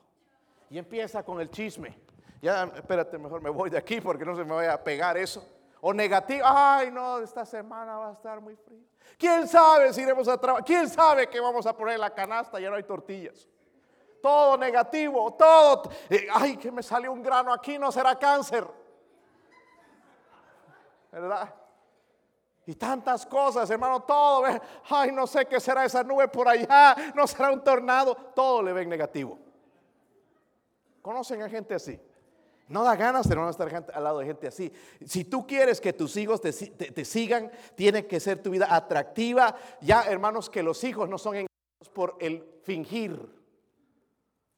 [0.70, 1.98] Y empieza con el chisme.
[2.42, 5.46] Ya, espérate, mejor me voy de aquí porque no se me vaya a pegar eso.
[5.88, 8.82] O negativo, ay no, esta semana va a estar muy frío.
[9.20, 10.66] ¿Quién sabe si iremos a trabajar?
[10.66, 12.60] ¿Quién sabe que vamos a poner la canasta?
[12.60, 13.48] Ya no hay tortillas.
[14.20, 15.84] Todo negativo, todo.
[16.10, 18.68] Eh, ay, que me salió un grano aquí, no será cáncer.
[21.12, 21.54] ¿Verdad?
[22.66, 24.44] Y tantas cosas, hermano, todo.
[24.90, 28.16] Ay, no sé qué será esa nube por allá, no será un tornado.
[28.34, 29.38] Todo le ven negativo.
[31.04, 32.02] ¿Conocen a gente así?
[32.68, 34.72] No da ganas de no estar al lado de gente así.
[35.06, 39.56] Si tú quieres que tus hijos te, te sigan, tiene que ser tu vida atractiva.
[39.82, 43.22] Ya, hermanos, que los hijos no son engañados por el fingir.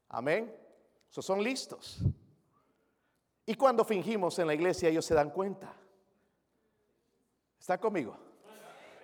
[0.08, 0.54] Amén.
[1.10, 2.00] Esos son listos.
[3.44, 5.74] Y cuando fingimos en la iglesia, ellos se dan cuenta.
[7.58, 8.16] ¿Está conmigo?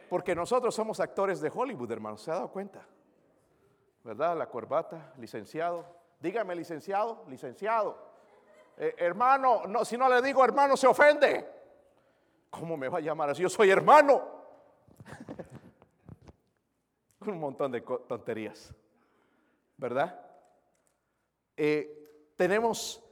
[0.09, 2.23] Porque nosotros somos actores de Hollywood, hermanos.
[2.23, 2.87] ¿Se ha dado cuenta?
[4.03, 4.37] ¿Verdad?
[4.37, 5.85] La corbata, licenciado.
[6.21, 8.14] Dígame, licenciado, licenciado.
[8.77, 11.49] Eh, hermano, no, si no le digo hermano, se ofende.
[12.51, 13.43] ¿Cómo me va a llamar así?
[13.43, 14.23] Yo soy hermano.
[17.21, 18.75] Un montón de tonterías.
[19.77, 20.21] ¿Verdad?
[21.57, 23.03] Eh, tenemos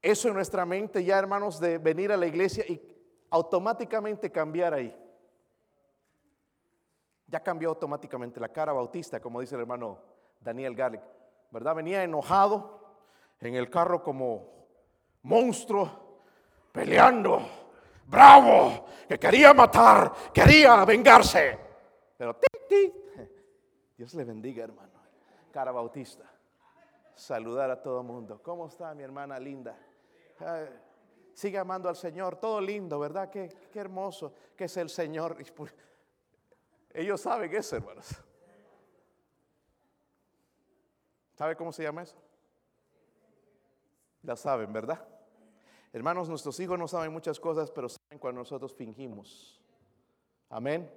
[0.00, 2.80] eso en nuestra mente ya, hermanos, de venir a la iglesia y
[3.30, 4.96] automáticamente cambiar ahí.
[7.26, 9.98] Ya cambió automáticamente la cara bautista, como dice el hermano
[10.40, 11.02] Daniel Garlic,
[11.50, 11.74] ¿verdad?
[11.74, 12.96] Venía enojado
[13.40, 14.57] en el carro como
[15.22, 16.20] monstruo,
[16.72, 17.40] peleando,
[18.06, 21.58] bravo, que quería matar, quería vengarse.
[22.16, 22.36] Pero
[23.96, 24.92] Dios le bendiga, hermano.
[25.52, 26.24] Cara bautista.
[27.14, 28.40] Saludar a todo mundo.
[28.42, 29.76] ¿Cómo está mi hermana linda?
[31.34, 33.28] sigue amando al Señor, todo lindo, ¿verdad?
[33.28, 35.36] Qué, qué hermoso que es el Señor.
[36.92, 38.08] Ellos saben eso, hermanos.
[41.34, 42.16] ¿Sabe cómo se llama eso?
[44.22, 45.06] La saben, ¿verdad?
[45.92, 49.60] Hermanos, nuestros hijos no saben muchas cosas, pero saben cuando nosotros fingimos.
[50.50, 50.90] Amén.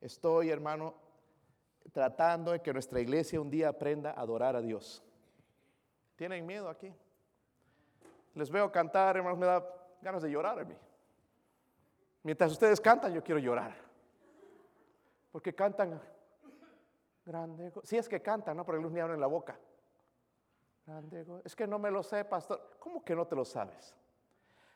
[0.00, 0.94] Estoy, hermano,
[1.92, 5.02] tratando de que nuestra iglesia un día aprenda a adorar a Dios.
[6.16, 6.92] ¿Tienen miedo aquí?
[8.34, 9.66] Les veo cantar, hermanos, me da
[10.02, 10.76] ganas de llorar a mí.
[12.22, 13.74] Mientras ustedes cantan, yo quiero llorar.
[15.32, 16.00] Porque cantan
[17.24, 17.72] grande.
[17.84, 19.58] Si es que cantan, no porque luz ni en la boca.
[20.90, 21.24] Grande.
[21.44, 22.76] Es que no me lo sé, pastor.
[22.80, 23.94] ¿Cómo que no te lo sabes?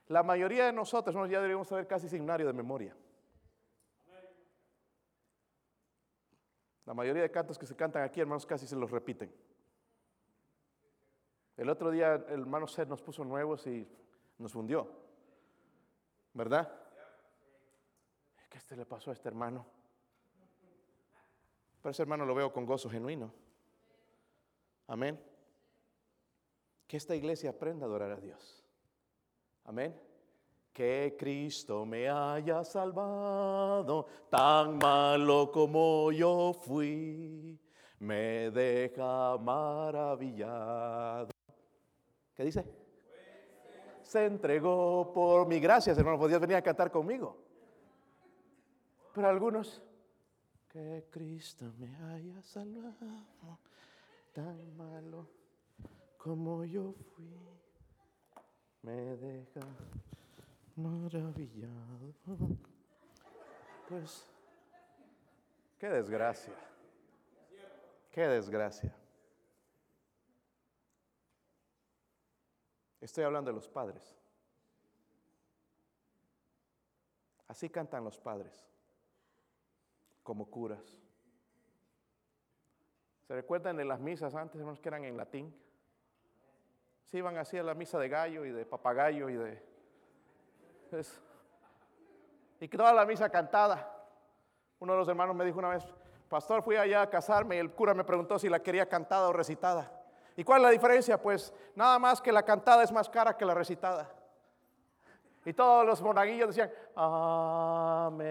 [0.06, 2.96] La mayoría de nosotros ya deberíamos saber casi signario de memoria.
[6.86, 9.34] La mayoría de cantos que se cantan aquí, hermanos, casi se los repiten.
[11.56, 13.88] El otro día el hermano Seth nos puso nuevos y
[14.38, 14.88] nos fundió.
[16.32, 16.72] ¿Verdad?
[18.48, 19.66] ¿Qué este le pasó a este hermano?
[21.82, 23.32] Pero ese hermano lo veo con gozo genuino.
[24.86, 25.33] Amén.
[26.86, 28.64] Que esta iglesia aprenda a adorar a Dios.
[29.64, 29.98] Amén.
[30.72, 37.58] Que Cristo me haya salvado, tan malo como yo fui,
[38.00, 41.28] me deja maravillado.
[42.34, 42.64] ¿Qué dice?
[44.02, 46.18] Se entregó por mi gracias, hermano.
[46.18, 47.38] Podías venir a cantar conmigo.
[49.14, 49.80] Pero algunos,
[50.68, 53.60] que Cristo me haya salvado,
[54.32, 55.43] tan malo
[56.24, 57.38] como yo fui,
[58.80, 59.60] me deja
[60.74, 62.14] maravillado.
[63.86, 64.26] Pues,
[65.78, 66.54] qué desgracia.
[68.10, 68.96] Qué desgracia.
[73.02, 74.16] Estoy hablando de los padres.
[77.48, 78.66] Así cantan los padres,
[80.22, 80.98] como curas.
[83.28, 85.63] ¿Se recuerdan de las misas antes, hermanos, que eran en latín?
[87.14, 89.62] Iban así a la misa de gallo y de papagayo y de...
[92.58, 93.88] y toda la misa cantada.
[94.80, 95.84] Uno de los hermanos me dijo una vez,
[96.28, 99.32] pastor, fui allá a casarme y el cura me preguntó si la quería cantada o
[99.32, 99.92] recitada.
[100.36, 101.22] ¿Y cuál es la diferencia?
[101.22, 104.10] Pues nada más que la cantada es más cara que la recitada.
[105.44, 108.24] Y todos los monaguillos decían, amén.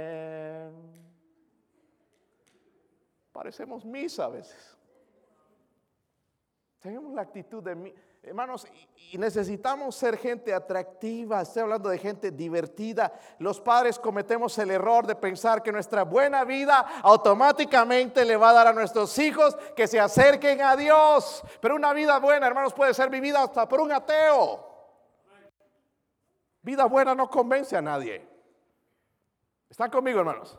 [3.32, 4.78] Parecemos misa a veces.
[6.82, 7.96] Tenemos la actitud de mí.
[8.26, 8.66] Hermanos,
[9.12, 13.12] y necesitamos ser gente atractiva, estoy hablando de gente divertida.
[13.38, 18.54] Los padres cometemos el error de pensar que nuestra buena vida automáticamente le va a
[18.54, 21.44] dar a nuestros hijos que se acerquen a Dios.
[21.60, 24.72] Pero una vida buena, hermanos, puede ser vivida hasta por un ateo.
[26.62, 28.26] Vida buena no convence a nadie.
[29.70, 30.58] ¿Están conmigo, hermanos?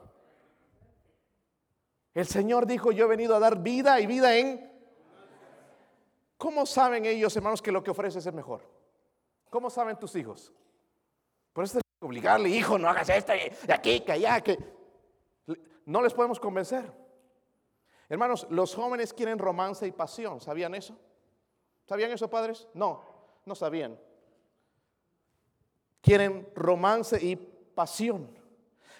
[2.12, 4.73] El Señor dijo, yo he venido a dar vida y vida en
[6.36, 8.62] ¿Cómo saben ellos, hermanos, que lo que ofreces es mejor?
[9.50, 10.52] ¿Cómo saben tus hijos?
[11.52, 14.58] Por eso que obligarle, hijo, no hagas esto, de aquí, que allá, que...
[15.86, 16.90] No les podemos convencer.
[18.08, 20.40] Hermanos, los jóvenes quieren romance y pasión.
[20.40, 20.96] ¿Sabían eso?
[21.84, 22.66] ¿Sabían eso, padres?
[22.74, 23.02] No,
[23.44, 23.98] no sabían.
[26.00, 28.30] Quieren romance y pasión.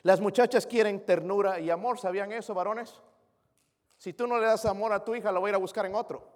[0.02, 3.00] Las muchachas quieren ternura y amor, ¿sabían eso, varones?
[3.96, 5.86] Si tú no le das amor a tu hija, la voy a ir a buscar
[5.86, 6.33] en otro.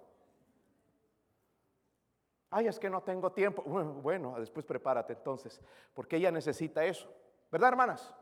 [2.51, 3.63] Ay, es que no tengo tiempo.
[4.01, 5.61] Bueno, después prepárate entonces,
[5.93, 7.07] porque ella necesita eso.
[7.51, 8.13] ¿Verdad, hermanas?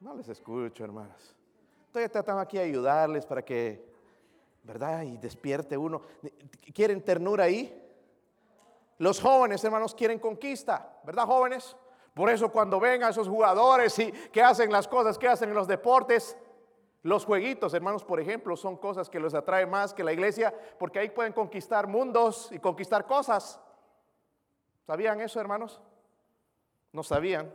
[0.00, 1.34] No les escucho, hermanas.
[1.86, 3.84] Estoy tratando aquí de ayudarles para que,
[4.62, 5.02] ¿verdad?
[5.02, 6.02] Y despierte uno.
[6.74, 7.80] ¿Quieren ternura ahí?
[8.98, 11.76] Los jóvenes, hermanos, quieren conquista, ¿verdad, jóvenes?
[12.14, 15.66] Por eso cuando vengan esos jugadores y que hacen las cosas que hacen en los
[15.66, 16.36] deportes,
[17.04, 20.98] los jueguitos, hermanos, por ejemplo, son cosas que los atrae más que la iglesia, porque
[20.98, 23.60] ahí pueden conquistar mundos y conquistar cosas.
[24.86, 25.82] ¿Sabían eso, hermanos?
[26.92, 27.54] No sabían.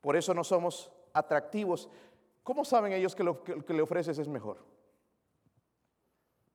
[0.00, 1.88] Por eso no somos atractivos.
[2.44, 4.64] ¿Cómo saben ellos que lo que le ofreces es mejor?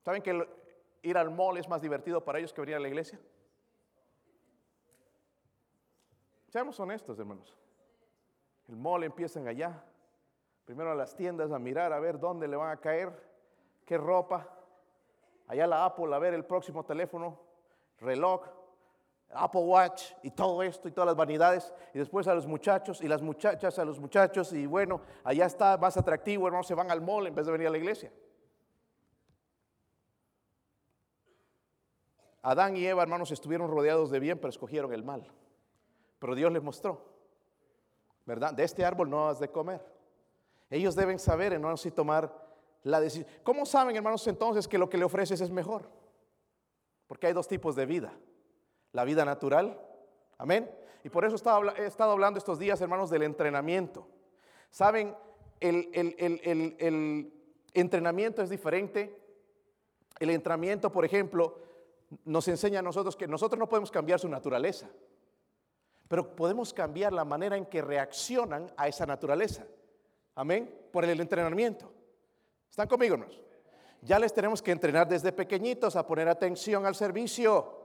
[0.02, 0.48] ¿Saben que
[1.02, 3.20] ir al mall es más divertido para ellos que venir a la iglesia?
[6.48, 7.54] Seamos honestos, hermanos.
[8.68, 9.84] El mall empiezan allá,
[10.70, 13.10] primero a las tiendas a mirar a ver dónde le van a caer,
[13.84, 14.46] qué ropa.
[15.48, 17.40] Allá la Apple a ver el próximo teléfono,
[17.98, 18.46] reloj,
[19.30, 21.74] Apple Watch y todo esto y todas las vanidades.
[21.92, 24.52] Y después a los muchachos y las muchachas a los muchachos.
[24.52, 27.66] Y bueno, allá está más atractivo, hermanos, se van al mall en vez de venir
[27.66, 28.12] a la iglesia.
[32.42, 35.26] Adán y Eva, hermanos, estuvieron rodeados de bien, pero escogieron el mal.
[36.20, 37.04] Pero Dios les mostró,
[38.24, 38.54] ¿verdad?
[38.54, 39.98] De este árbol no has de comer.
[40.70, 42.32] Ellos deben saber, hermanos, y tomar
[42.84, 43.28] la decisión.
[43.42, 45.90] ¿Cómo saben, hermanos, entonces que lo que le ofreces es mejor?
[47.06, 48.12] Porque hay dos tipos de vida.
[48.92, 49.80] La vida natural,
[50.38, 50.70] amén.
[51.02, 54.06] Y por eso he estado hablando estos días, hermanos, del entrenamiento.
[54.70, 55.16] Saben,
[55.58, 57.32] el, el
[57.74, 59.18] entrenamiento es diferente.
[60.18, 61.58] El entrenamiento, por ejemplo,
[62.24, 64.88] nos enseña a nosotros que nosotros no podemos cambiar su naturaleza,
[66.08, 69.64] pero podemos cambiar la manera en que reaccionan a esa naturaleza.
[70.40, 70.74] Amén.
[70.90, 71.92] Por el entrenamiento.
[72.70, 73.14] ¿Están conmigo?
[73.14, 73.26] No?
[74.00, 77.76] Ya les tenemos que entrenar desde pequeñitos a poner atención al servicio.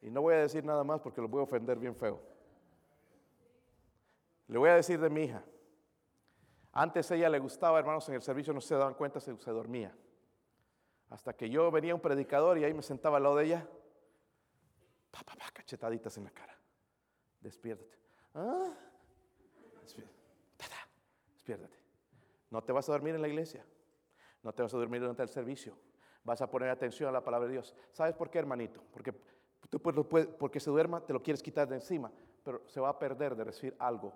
[0.00, 2.22] Y no voy a decir nada más porque los voy a ofender bien feo.
[4.46, 5.42] Le voy a decir de mi hija.
[6.70, 9.92] Antes ella le gustaba, hermanos, en el servicio no se daban cuenta, se, se dormía.
[11.10, 13.68] Hasta que yo venía un predicador y ahí me sentaba al lado de ella.
[15.10, 16.56] Pa, pa, pa, cachetaditas en la cara.
[17.40, 17.98] Despiértate.
[18.34, 18.72] ¿Ah?
[19.82, 20.17] despiértate.
[22.50, 23.64] No te vas a dormir en la iglesia.
[24.42, 25.76] No te vas a dormir durante el servicio.
[26.24, 27.74] Vas a poner atención a la palabra de Dios.
[27.92, 28.82] ¿Sabes por qué, hermanito?
[28.92, 29.12] Porque
[29.70, 32.98] tú puedes, porque se duerma, te lo quieres quitar de encima, pero se va a
[32.98, 34.12] perder de recibir algo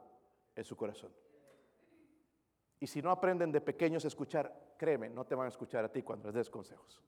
[0.55, 1.13] en su corazón.
[2.81, 5.93] Y si no aprenden de pequeños a escuchar, créeme, no te van a escuchar a
[5.93, 7.01] ti cuando les des consejos.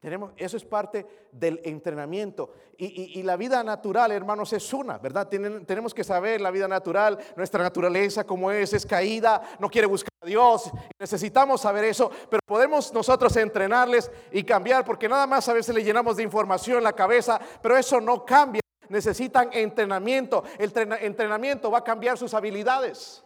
[0.00, 2.52] Tenemos, eso es parte del entrenamiento.
[2.76, 5.26] Y, la vida natural, hermanos, es una, ¿verdad?
[5.28, 10.12] tenemos que saber la vida natural, nuestra naturaleza como es, es caída, no quiere buscar
[10.20, 10.70] a Dios.
[11.00, 15.82] Necesitamos saber eso, pero podemos nosotros entrenarles y cambiar, porque nada más a veces le
[15.82, 18.60] llenamos de información la cabeza, pero eso no cambia.
[18.88, 20.44] Necesitan entrenamiento.
[20.58, 23.24] El entrenamiento va a cambiar sus habilidades.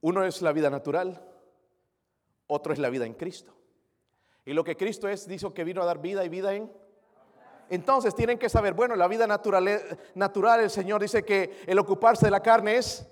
[0.00, 1.29] Uno es la vida natural
[2.50, 3.54] otro es la vida en Cristo.
[4.44, 6.70] Y lo que Cristo es, dijo que vino a dar vida y vida en...
[7.68, 12.26] Entonces tienen que saber, bueno, la vida natural, natural, el Señor dice que el ocuparse
[12.26, 13.06] de la carne es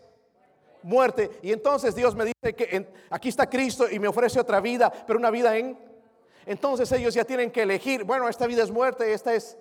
[0.82, 1.30] muerte.
[1.42, 5.18] Y entonces Dios me dice que aquí está Cristo y me ofrece otra vida, pero
[5.18, 5.78] una vida en...
[6.44, 9.56] Entonces ellos ya tienen que elegir, bueno, esta vida es muerte, esta es...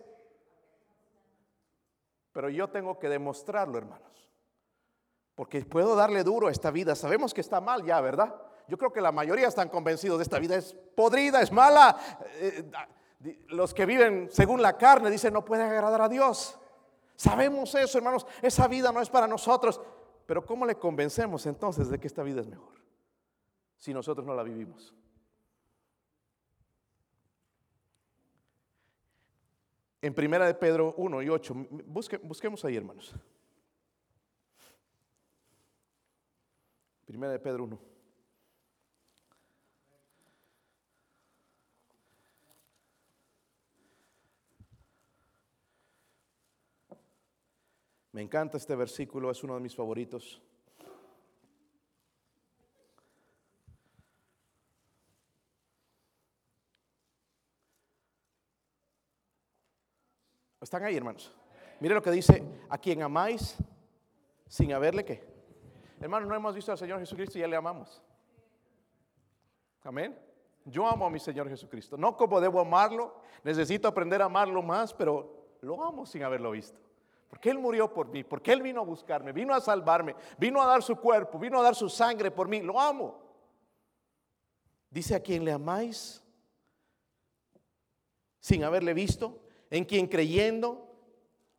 [2.32, 4.32] Pero yo tengo que demostrarlo, hermanos.
[5.36, 6.96] Porque puedo darle duro a esta vida.
[6.96, 8.34] Sabemos que está mal ya, ¿verdad?
[8.68, 11.98] Yo creo que la mayoría están convencidos de esta vida es podrida, es mala.
[12.36, 12.70] Eh,
[13.48, 16.60] los que viven según la carne dicen no pueden agradar a Dios.
[17.16, 18.28] Sabemos eso, hermanos.
[18.42, 19.82] Esa vida no es para nosotros.
[20.26, 22.76] Pero ¿cómo le convencemos entonces de que esta vida es mejor?
[23.78, 24.94] Si nosotros no la vivimos.
[30.02, 31.56] En primera de Pedro 1 y 8,
[32.24, 33.16] busquemos ahí, hermanos.
[37.06, 37.97] Primera de Pedro 1.
[48.18, 50.42] Me encanta este versículo, es uno de mis favoritos.
[60.60, 61.32] ¿Están ahí, hermanos?
[61.80, 63.56] Mire lo que dice, a quien amáis
[64.48, 65.24] sin haberle qué.
[66.02, 68.02] Hermanos, no hemos visto al Señor Jesucristo y ya le amamos.
[69.84, 70.20] Amén.
[70.66, 71.98] Yo amo a mi Señor Jesucristo.
[71.98, 76.87] No como debo amarlo, necesito aprender a amarlo más, pero lo amo sin haberlo visto.
[77.30, 80.66] Porque Él murió por mí, porque Él vino a buscarme, vino a salvarme, vino a
[80.66, 82.62] dar su cuerpo, vino a dar su sangre por mí.
[82.62, 83.20] Lo amo.
[84.90, 86.24] Dice a quien le amáis
[88.40, 90.90] sin haberle visto, en quien creyendo,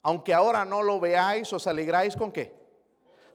[0.02, 2.57] aunque ahora no lo veáis, os alegráis con qué?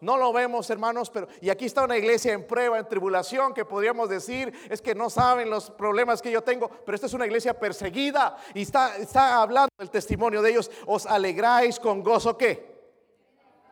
[0.03, 3.63] No lo vemos, hermanos, pero y aquí está una iglesia en prueba, en tribulación, que
[3.63, 7.25] podríamos decir es que no saben los problemas que yo tengo, pero esta es una
[7.25, 10.69] iglesia perseguida y está, está hablando el testimonio de ellos.
[10.87, 12.91] Os alegráis con gozo, ¿qué?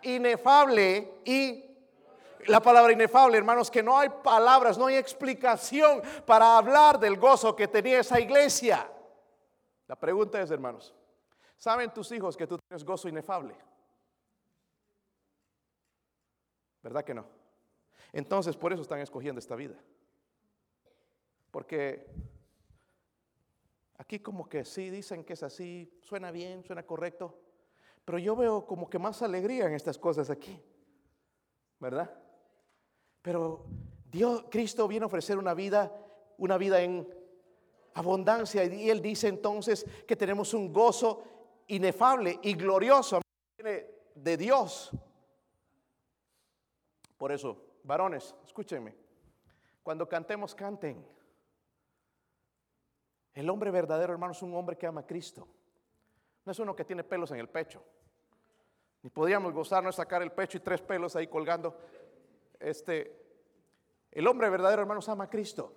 [0.03, 1.65] Inefable y
[2.47, 7.57] la palabra inefable, hermanos, que no hay palabras, no hay explicación para hablar del gozo
[7.57, 8.89] que tenía esa iglesia.
[9.86, 10.95] La pregunta es, hermanos,
[11.57, 13.53] ¿saben tus hijos que tú tienes gozo inefable?
[16.82, 17.25] ¿Verdad que no?
[18.13, 19.75] Entonces, por eso están escogiendo esta vida.
[21.51, 22.07] Porque
[23.97, 27.38] aquí como que sí dicen que es así, suena bien, suena correcto,
[28.03, 30.59] pero yo veo como que más alegría en estas cosas aquí.
[31.79, 32.13] ¿Verdad?
[33.21, 33.65] Pero
[34.09, 35.91] Dios, Cristo viene a ofrecer una vida,
[36.38, 37.07] una vida en
[37.93, 41.23] abundancia y él dice entonces que tenemos un gozo
[41.67, 43.21] inefable y glorioso
[43.57, 44.91] de Dios.
[47.22, 48.95] Por eso, varones, escúchenme.
[49.84, 51.07] Cuando cantemos, canten.
[53.32, 55.47] El hombre verdadero, hermano, es un hombre que ama a Cristo.
[56.43, 57.84] No es uno que tiene pelos en el pecho.
[59.03, 61.78] Ni podríamos gozarnos sacar el pecho y tres pelos ahí colgando.
[62.59, 63.24] Este,
[64.09, 65.76] el hombre verdadero, hermanos, ama a Cristo.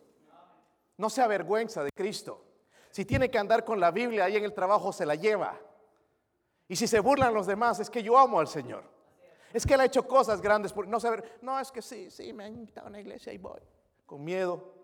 [0.97, 2.43] No se avergüenza de Cristo.
[2.91, 5.61] Si tiene que andar con la Biblia ahí en el trabajo, se la lleva.
[6.69, 8.94] Y si se burlan los demás, es que yo amo al Señor.
[9.55, 11.39] Es que él ha hecho cosas grandes por no saber.
[11.41, 13.61] No, es que sí, sí, me han invitado a una iglesia y voy.
[14.05, 14.75] Con miedo.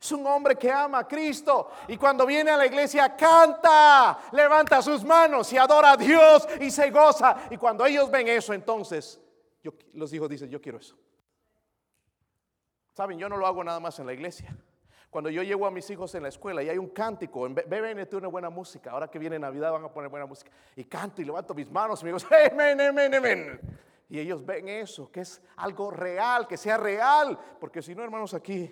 [0.00, 4.80] Es un hombre que ama a Cristo y cuando viene a la iglesia canta, levanta
[4.80, 7.36] sus manos y adora a Dios y se goza.
[7.50, 9.20] Y cuando ellos ven eso, entonces
[9.92, 10.96] los hijos dicen, yo quiero eso.
[12.92, 14.56] Saben, yo no lo hago nada más en la iglesia.
[15.10, 18.14] Cuando yo llevo a mis hijos en la escuela y hay un cántico, en BBNT
[18.14, 21.24] una buena música, ahora que viene Navidad van a poner buena música, y canto y
[21.24, 23.60] levanto mis manos y me digo, amén, amén, amén.
[24.12, 27.38] Y ellos ven eso, que es algo real, que sea real.
[27.58, 28.70] Porque si no, hermanos, aquí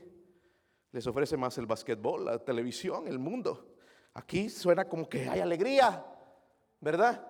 [0.93, 3.73] les ofrece más el basquetbol, la televisión, el mundo.
[4.13, 6.05] Aquí suena como que hay alegría,
[6.79, 7.27] ¿verdad?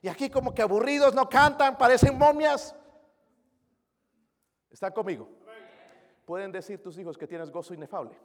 [0.00, 2.76] Y aquí como que aburridos, no cantan, parecen momias.
[4.70, 5.28] ¿Están conmigo?
[6.26, 8.16] Pueden decir tus hijos que tienes gozo inefable.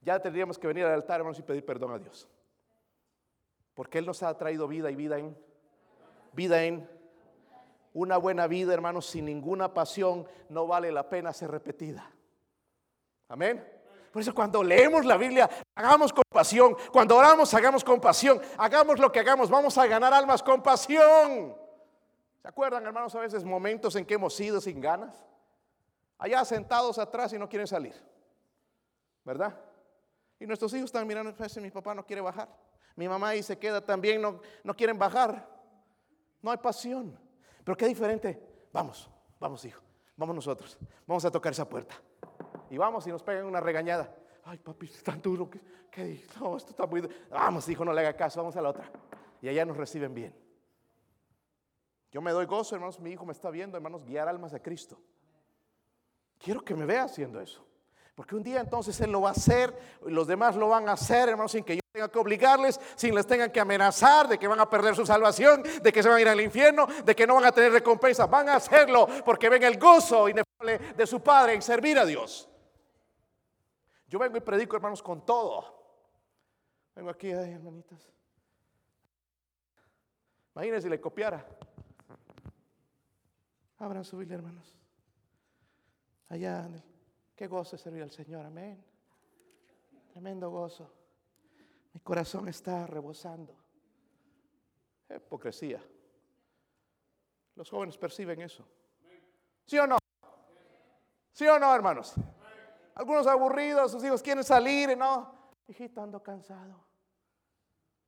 [0.00, 2.28] Ya tendríamos que venir al altar, hermanos, y pedir perdón a Dios.
[3.74, 5.38] Porque Él nos ha traído vida y vida en,
[6.32, 6.99] vida en
[7.92, 12.10] una buena vida, hermanos, sin ninguna pasión, no vale la pena ser repetida.
[13.28, 13.64] Amén.
[14.12, 16.76] Por eso cuando leemos la Biblia, hagamos con pasión.
[16.92, 18.40] Cuando oramos, hagamos con pasión.
[18.58, 21.56] Hagamos lo que hagamos, vamos a ganar almas con pasión.
[22.42, 25.14] ¿Se acuerdan, hermanos, a veces momentos en que hemos ido sin ganas?
[26.18, 27.94] Allá sentados atrás y no quieren salir.
[29.24, 29.56] ¿Verdad?
[30.40, 32.48] Y nuestros hijos están mirando, pues, mi papá no quiere bajar.
[32.96, 35.46] Mi mamá y se queda también, no, no quieren bajar.
[36.42, 37.16] No hay pasión.
[37.64, 38.68] Pero qué diferente.
[38.72, 39.82] Vamos, vamos, hijo.
[40.16, 40.78] Vamos nosotros.
[41.06, 41.94] Vamos a tocar esa puerta.
[42.68, 44.14] Y vamos y nos pegan una regañada.
[44.44, 45.48] Ay, papi, es tan duro.
[45.48, 46.24] que qué?
[46.38, 47.02] No, esto está muy...
[47.30, 48.40] Vamos, hijo, no le haga caso.
[48.40, 48.90] Vamos a la otra.
[49.40, 50.34] Y allá nos reciben bien.
[52.12, 53.00] Yo me doy gozo, hermanos.
[53.00, 55.00] Mi hijo me está viendo, hermanos, guiar almas a Cristo.
[56.38, 57.64] Quiero que me vea haciendo eso.
[58.14, 61.28] Porque un día entonces Él lo va a hacer, los demás lo van a hacer,
[61.28, 64.60] hermanos, sin que yo tenga que obligarles, sin les tengan que amenazar de que van
[64.60, 67.36] a perder su salvación, de que se van a ir al infierno, de que no
[67.36, 68.26] van a tener recompensa.
[68.26, 72.48] Van a hacerlo porque ven el gozo inefable de su Padre en servir a Dios.
[74.06, 75.80] Yo vengo y predico, hermanos, con todo.
[76.94, 78.10] Vengo aquí, ay, hermanitas.
[80.54, 81.46] Imagínense si le copiara.
[83.78, 84.76] Abran su Biblia, hermanos.
[86.28, 86.89] Allá en el
[87.40, 88.84] Qué gozo servir al Señor, amén.
[90.10, 90.92] Tremendo gozo.
[91.94, 93.56] Mi corazón está rebosando.
[95.08, 95.82] Hipocresía.
[97.54, 98.68] Los jóvenes perciben eso.
[99.64, 99.96] ¿Sí o no?
[101.32, 102.12] ¿Sí o no, hermanos?
[102.94, 105.32] Algunos aburridos, sus hijos quieren salir y no.
[105.66, 106.84] Hijito, ando cansado.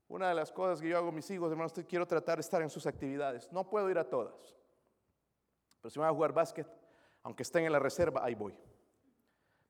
[0.08, 2.60] Una de las cosas que yo hago a mis hijos, hermanos, quiero tratar de estar
[2.60, 3.50] en sus actividades.
[3.50, 4.54] No puedo ir a todas.
[5.80, 6.68] Pero si van a jugar básquet,
[7.22, 8.54] aunque estén en la reserva, ahí voy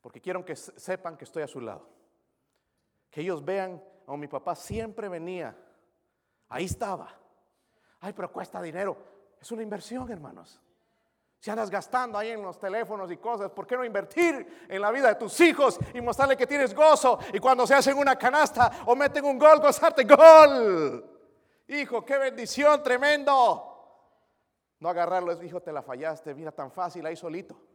[0.02, 1.88] porque quiero que sepan que estoy a su lado.
[3.08, 5.56] Que ellos vean, a mi papá siempre venía,
[6.48, 7.08] ahí estaba.
[8.00, 8.96] Ay, pero cuesta dinero.
[9.40, 10.60] Es una inversión, hermanos.
[11.38, 14.90] Si andas gastando ahí en los teléfonos y cosas, ¿por qué no invertir en la
[14.90, 17.18] vida de tus hijos y mostrarle que tienes gozo?
[17.32, 21.04] Y cuando se hacen una canasta o meten un gol, gozarte gol.
[21.68, 23.68] Hijo, qué bendición, tremendo.
[24.78, 27.71] No agarrarlo, hijo, te la fallaste, mira, tan fácil ahí solito.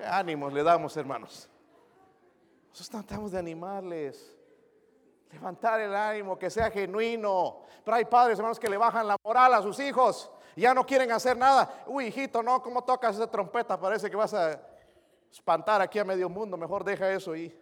[0.00, 1.46] ¿Qué ánimos le damos, hermanos?
[2.70, 4.34] Nosotros tratamos de animarles,
[5.30, 7.64] levantar el ánimo, que sea genuino.
[7.84, 11.10] Pero hay padres, hermanos, que le bajan la moral a sus hijos ya no quieren
[11.12, 11.84] hacer nada.
[11.86, 13.78] Uy, hijito, no, ¿cómo tocas esa trompeta?
[13.78, 14.60] Parece que vas a
[15.30, 16.56] espantar aquí a medio mundo.
[16.56, 17.54] Mejor deja eso y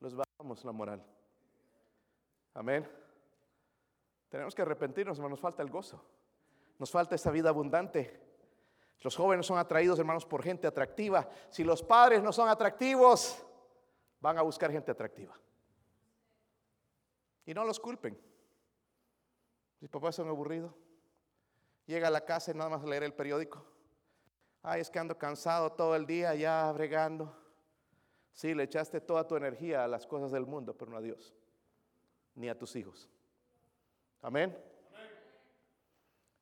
[0.00, 1.04] los bajamos la moral.
[2.54, 2.88] Amén.
[4.28, 6.02] Tenemos que arrepentirnos, hermanos, nos falta el gozo.
[6.78, 8.31] Nos falta esa vida abundante.
[9.02, 11.28] Los jóvenes son atraídos, hermanos, por gente atractiva.
[11.50, 13.44] Si los padres no son atractivos,
[14.20, 15.38] van a buscar gente atractiva.
[17.44, 18.18] Y no los culpen.
[19.80, 20.72] Mis papás son aburridos.
[21.86, 23.66] Llega a la casa y nada más leer el periódico.
[24.62, 27.36] Ay, es que ando cansado todo el día ya bregando.
[28.32, 31.34] Sí, le echaste toda tu energía a las cosas del mundo, pero no a Dios,
[32.36, 33.10] ni a tus hijos.
[34.22, 34.56] Amén.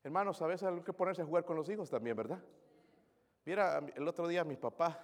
[0.03, 2.43] Hermanos, a veces hay que ponerse a jugar con los hijos también, ¿verdad?
[3.45, 4.99] Mira, el otro día mi papá,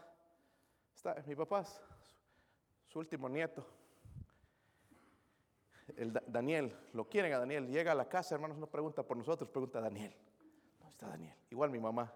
[0.93, 1.65] está, mi papá,
[2.87, 3.65] su último nieto,
[5.95, 9.49] el Daniel, lo quieren a Daniel, llega a la casa, hermanos, no pregunta por nosotros,
[9.49, 10.13] pregunta a Daniel.
[10.79, 11.35] ¿Dónde está Daniel?
[11.49, 12.13] Igual mi mamá,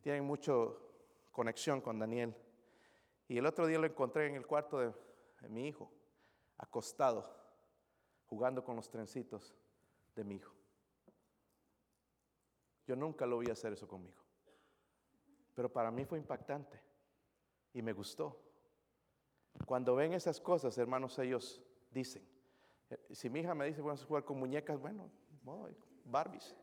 [0.00, 0.80] tienen mucho
[1.32, 2.34] conexión con Daniel.
[3.28, 4.92] Y el otro día lo encontré en el cuarto de,
[5.40, 5.90] de mi hijo,
[6.58, 7.28] acostado,
[8.26, 9.54] jugando con los trencitos
[10.14, 10.55] de mi hijo.
[12.86, 14.22] Yo nunca lo vi hacer eso conmigo.
[15.54, 16.80] Pero para mí fue impactante
[17.72, 18.40] y me gustó.
[19.64, 22.22] Cuando ven esas cosas, hermanos, ellos dicen,
[22.90, 25.10] eh, si mi hija me dice, vamos a jugar con muñecas, bueno,
[26.04, 26.54] Barbies.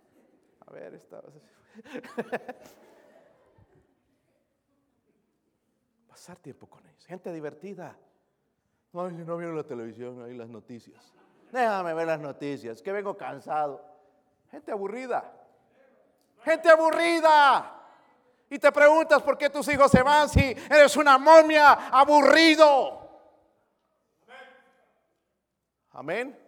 [0.65, 1.21] A ver, esta...
[6.07, 7.05] Pasar tiempo con ellos.
[7.05, 7.97] Gente divertida.
[8.93, 11.13] No, si no vieron la televisión, ahí las noticias.
[11.51, 13.83] Déjame ver las noticias, que vengo cansado.
[14.51, 15.42] Gente aburrida.
[16.43, 17.73] Gente aburrida.
[18.49, 23.09] Y te preguntas por qué tus hijos se van si eres una momia aburrido.
[25.91, 26.39] Amén.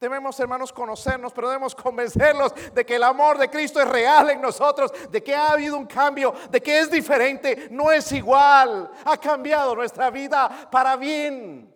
[0.00, 4.40] Debemos, hermanos, conocernos, pero debemos convencerlos de que el amor de Cristo es real en
[4.40, 9.16] nosotros, de que ha habido un cambio, de que es diferente, no es igual, ha
[9.18, 11.74] cambiado nuestra vida para bien.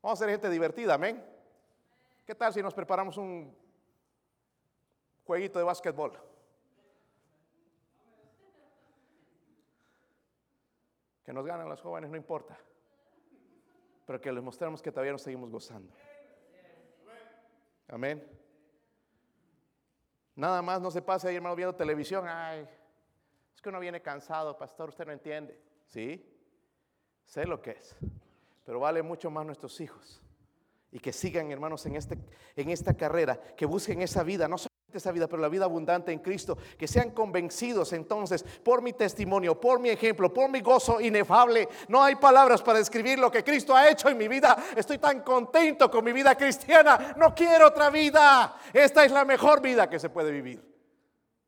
[0.00, 1.22] Vamos a ser gente divertida, amén.
[2.24, 3.65] ¿Qué tal si nos preparamos un
[5.26, 6.12] jueguito de básquetbol.
[11.24, 12.56] Que nos ganen los jóvenes no importa,
[14.06, 15.92] pero que les mostremos que todavía nos seguimos gozando.
[17.88, 18.24] Amén.
[20.36, 22.26] Nada más no se pase ahí, hermano, viendo televisión.
[22.28, 22.68] Ay,
[23.54, 25.60] es que uno viene cansado, pastor, usted no entiende.
[25.88, 26.24] Sí,
[27.24, 27.96] sé lo que es,
[28.64, 30.22] pero vale mucho más nuestros hijos.
[30.92, 32.16] Y que sigan, hermanos, en, este,
[32.54, 34.56] en esta carrera, que busquen esa vida, no
[34.98, 39.60] esa vida, pero la vida abundante en Cristo, que sean convencidos entonces por mi testimonio,
[39.60, 41.68] por mi ejemplo, por mi gozo inefable.
[41.88, 44.56] No hay palabras para describir lo que Cristo ha hecho en mi vida.
[44.76, 47.14] Estoy tan contento con mi vida cristiana.
[47.16, 48.56] No quiero otra vida.
[48.72, 50.62] Esta es la mejor vida que se puede vivir.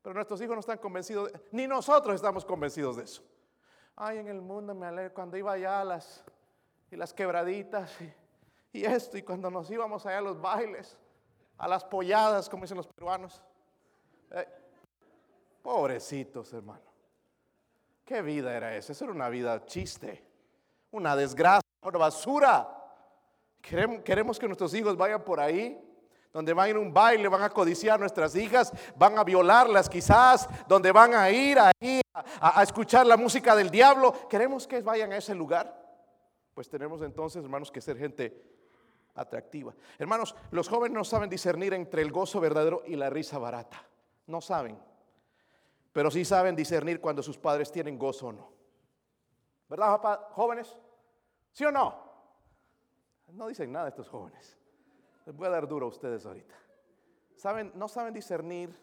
[0.01, 3.23] Pero nuestros hijos no están convencidos, ni nosotros estamos convencidos de eso.
[3.95, 6.23] Ay, en el mundo me alegro cuando iba allá a las,
[6.89, 10.97] y las quebraditas y, y esto, y cuando nos íbamos allá a los bailes
[11.59, 13.43] a las polladas, como dicen los peruanos.
[14.31, 14.47] Eh,
[15.61, 16.81] pobrecitos, hermano.
[18.05, 18.93] ¿Qué vida era esa?
[18.93, 20.25] Esa era una vida chiste,
[20.89, 22.67] una desgracia, una basura.
[23.61, 25.77] Queremos, queremos que nuestros hijos vayan por ahí,
[26.31, 29.23] donde van a ir a un baile, van a codiciar a nuestras hijas, van a
[29.23, 34.27] violarlas quizás, donde van a ir ahí a, a escuchar la música del diablo.
[34.29, 35.77] Queremos que vayan a ese lugar.
[36.53, 38.58] Pues tenemos entonces, hermanos, que ser gente
[39.19, 39.73] atractiva.
[39.97, 43.83] Hermanos, los jóvenes no saben discernir entre el gozo verdadero y la risa barata.
[44.27, 44.79] No saben.
[45.91, 48.51] Pero sí saben discernir cuando sus padres tienen gozo o no.
[49.67, 50.77] ¿Verdad, jóvenes?
[51.51, 52.09] ¿Sí o no?
[53.33, 54.57] No dicen nada estos jóvenes.
[55.25, 56.55] Les voy a dar duro a ustedes ahorita.
[57.35, 58.75] ¿Saben, no saben discernir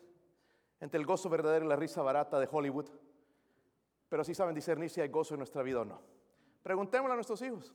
[0.80, 2.88] entre el gozo verdadero y la risa barata de Hollywood,
[4.08, 6.00] pero sí saben discernir si hay gozo en nuestra vida o no.
[6.62, 7.74] Preguntémosle a nuestros hijos.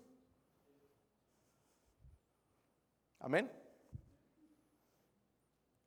[3.21, 3.51] Amén.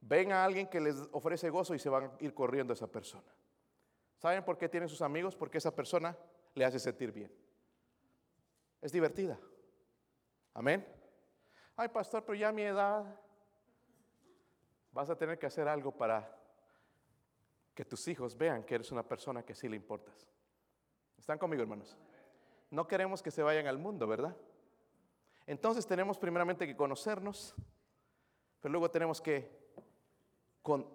[0.00, 2.86] Ven a alguien que les ofrece gozo y se van a ir corriendo a esa
[2.86, 3.30] persona.
[4.16, 5.34] ¿Saben por qué tienen sus amigos?
[5.36, 6.16] Porque esa persona
[6.54, 7.32] le hace sentir bien.
[8.80, 9.38] Es divertida.
[10.52, 10.86] Amén.
[11.76, 13.04] Ay, pastor, pero ya a mi edad
[14.92, 16.38] vas a tener que hacer algo para
[17.74, 20.28] que tus hijos vean que eres una persona que sí le importas.
[21.18, 21.96] ¿Están conmigo, hermanos?
[22.70, 24.36] No queremos que se vayan al mundo, ¿verdad?
[25.46, 27.54] Entonces tenemos primeramente que conocernos,
[28.60, 29.50] pero luego tenemos que
[30.62, 30.88] con,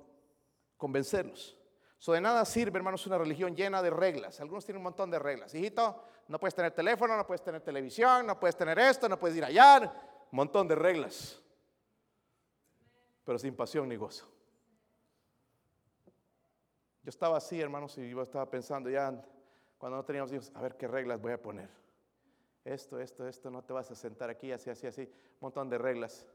[0.77, 1.55] convencerlos.
[1.99, 4.39] So de nada sirve, hermanos, una religión llena de reglas.
[4.39, 5.53] Algunos tienen un montón de reglas.
[5.53, 9.37] Hijito, no puedes tener teléfono, no puedes tener televisión, no puedes tener esto, no puedes
[9.37, 9.79] ir allá.
[10.31, 11.41] Un montón de reglas.
[13.25, 14.25] Pero sin pasión ni gozo.
[17.03, 19.21] Yo estaba así, hermanos, y yo estaba pensando ya,
[19.77, 21.69] cuando no teníamos hijos, a ver qué reglas voy a poner.
[22.63, 25.01] Esto, esto, esto, no te vas a sentar aquí, así, así, así.
[25.01, 26.25] Un montón de reglas.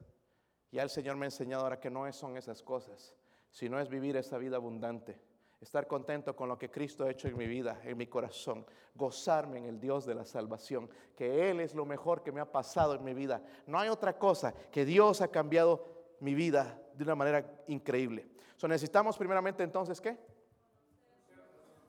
[0.71, 3.13] Ya el Señor me ha enseñado ahora que no son esas cosas,
[3.51, 5.19] sino es vivir esa vida abundante
[5.65, 9.57] estar contento con lo que Cristo ha hecho en mi vida, en mi corazón, gozarme
[9.57, 12.95] en el Dios de la salvación, que Él es lo mejor que me ha pasado
[12.95, 13.41] en mi vida.
[13.65, 18.27] No hay otra cosa que Dios ha cambiado mi vida de una manera increíble.
[18.55, 20.17] So, necesitamos primeramente entonces, ¿qué?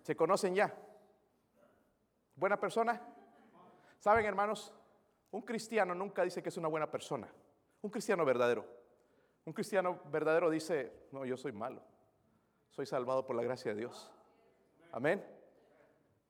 [0.03, 0.75] ¿Se conocen ya?
[2.35, 3.01] ¿Buena persona?
[3.99, 4.73] ¿Saben, hermanos?
[5.31, 7.29] Un cristiano nunca dice que es una buena persona.
[7.83, 8.65] Un cristiano verdadero.
[9.45, 11.83] Un cristiano verdadero dice, no, yo soy malo
[12.77, 14.13] soy salvado por la gracia de Dios.
[14.93, 15.25] Amén.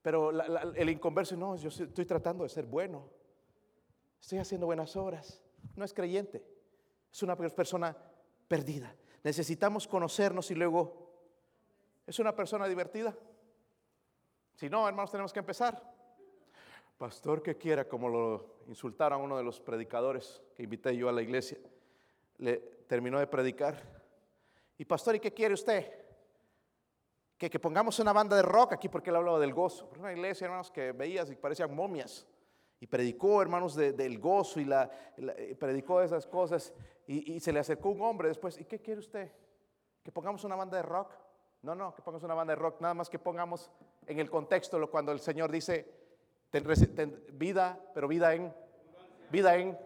[0.01, 3.11] Pero el inconverso, no, yo estoy tratando de ser bueno.
[4.21, 5.43] Estoy haciendo buenas obras.
[5.75, 6.47] No es creyente.
[7.13, 7.97] Es una persona
[8.47, 8.95] perdida.
[9.25, 11.11] Necesitamos conocernos y luego,
[12.07, 13.13] ¿es una persona divertida?
[14.55, 15.96] Si no, hermanos, tenemos que empezar.
[16.99, 21.23] Pastor que quiera, como lo insultaron uno de los predicadores que invité yo a la
[21.23, 21.59] iglesia,
[22.39, 23.83] le terminó de predicar.
[24.79, 26.07] Y pastor, ¿y qué quiere usted?
[27.39, 29.91] que, pongamos una banda de rock aquí porque él hablaba del gozo.
[29.99, 32.27] Una iglesia, hermanos, que veías y parecían momias.
[32.81, 34.91] Y predicó, hermanos, del gozo y la,
[35.59, 36.73] predicó esas cosas.
[37.07, 38.59] Y, se le acercó un hombre después.
[38.59, 39.31] ¿Y qué quiere usted?
[40.03, 41.13] ¿Que pongamos una banda de rock?
[41.63, 42.81] No, no, que pongamos una banda de rock.
[42.81, 43.71] Nada más que pongamos
[44.07, 45.96] en el contexto cuando el Señor dice
[47.33, 48.55] vida, pero vida en.
[49.31, 49.79] Vida en.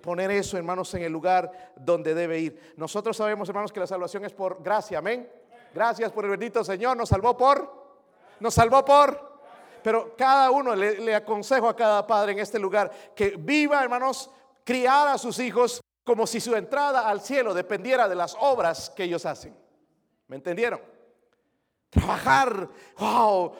[0.00, 2.74] Poner eso, hermanos, en el lugar donde debe ir.
[2.76, 4.98] Nosotros sabemos, hermanos, que la salvación es por gracia.
[4.98, 5.30] Amén.
[5.74, 6.96] Gracias por el bendito Señor.
[6.96, 7.84] Nos salvó por.
[8.40, 9.34] Nos salvó por.
[9.82, 14.30] Pero cada uno le, aconsejo a cada padre en este lugar que viva, hermanos,
[14.64, 19.04] criar a sus hijos como si su entrada al cielo dependiera de las obras que
[19.04, 19.54] ellos hacen.
[20.26, 20.80] ¿Me entendieron?
[21.94, 22.68] Trabajar,
[22.98, 23.52] wow,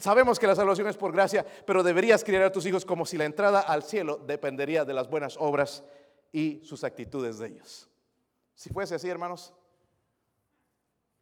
[0.00, 3.16] sabemos que la salvación es por gracia, pero deberías criar a tus hijos como si
[3.16, 5.84] la entrada al cielo dependería de las buenas obras
[6.32, 7.88] y sus actitudes de ellos.
[8.56, 9.54] Si fuese así, hermanos,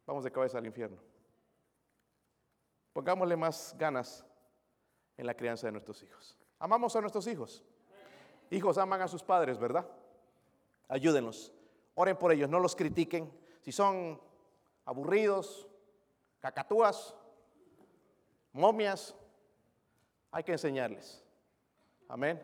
[0.07, 0.97] vamos de cabeza al infierno.
[2.93, 4.25] Pongámosle más ganas
[5.17, 6.35] en la crianza de nuestros hijos.
[6.57, 7.63] Amamos a nuestros hijos.
[8.49, 9.85] Hijos aman a sus padres, ¿verdad?
[10.87, 11.53] Ayúdenlos.
[11.93, 13.31] Oren por ellos, no los critiquen.
[13.61, 14.19] Si son
[14.85, 15.67] aburridos,
[16.45, 17.15] cacatúas,
[18.53, 19.15] momias,
[20.31, 21.23] hay que enseñarles.
[22.07, 22.39] Amén.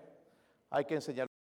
[0.71, 1.40] Hay que enseñarles.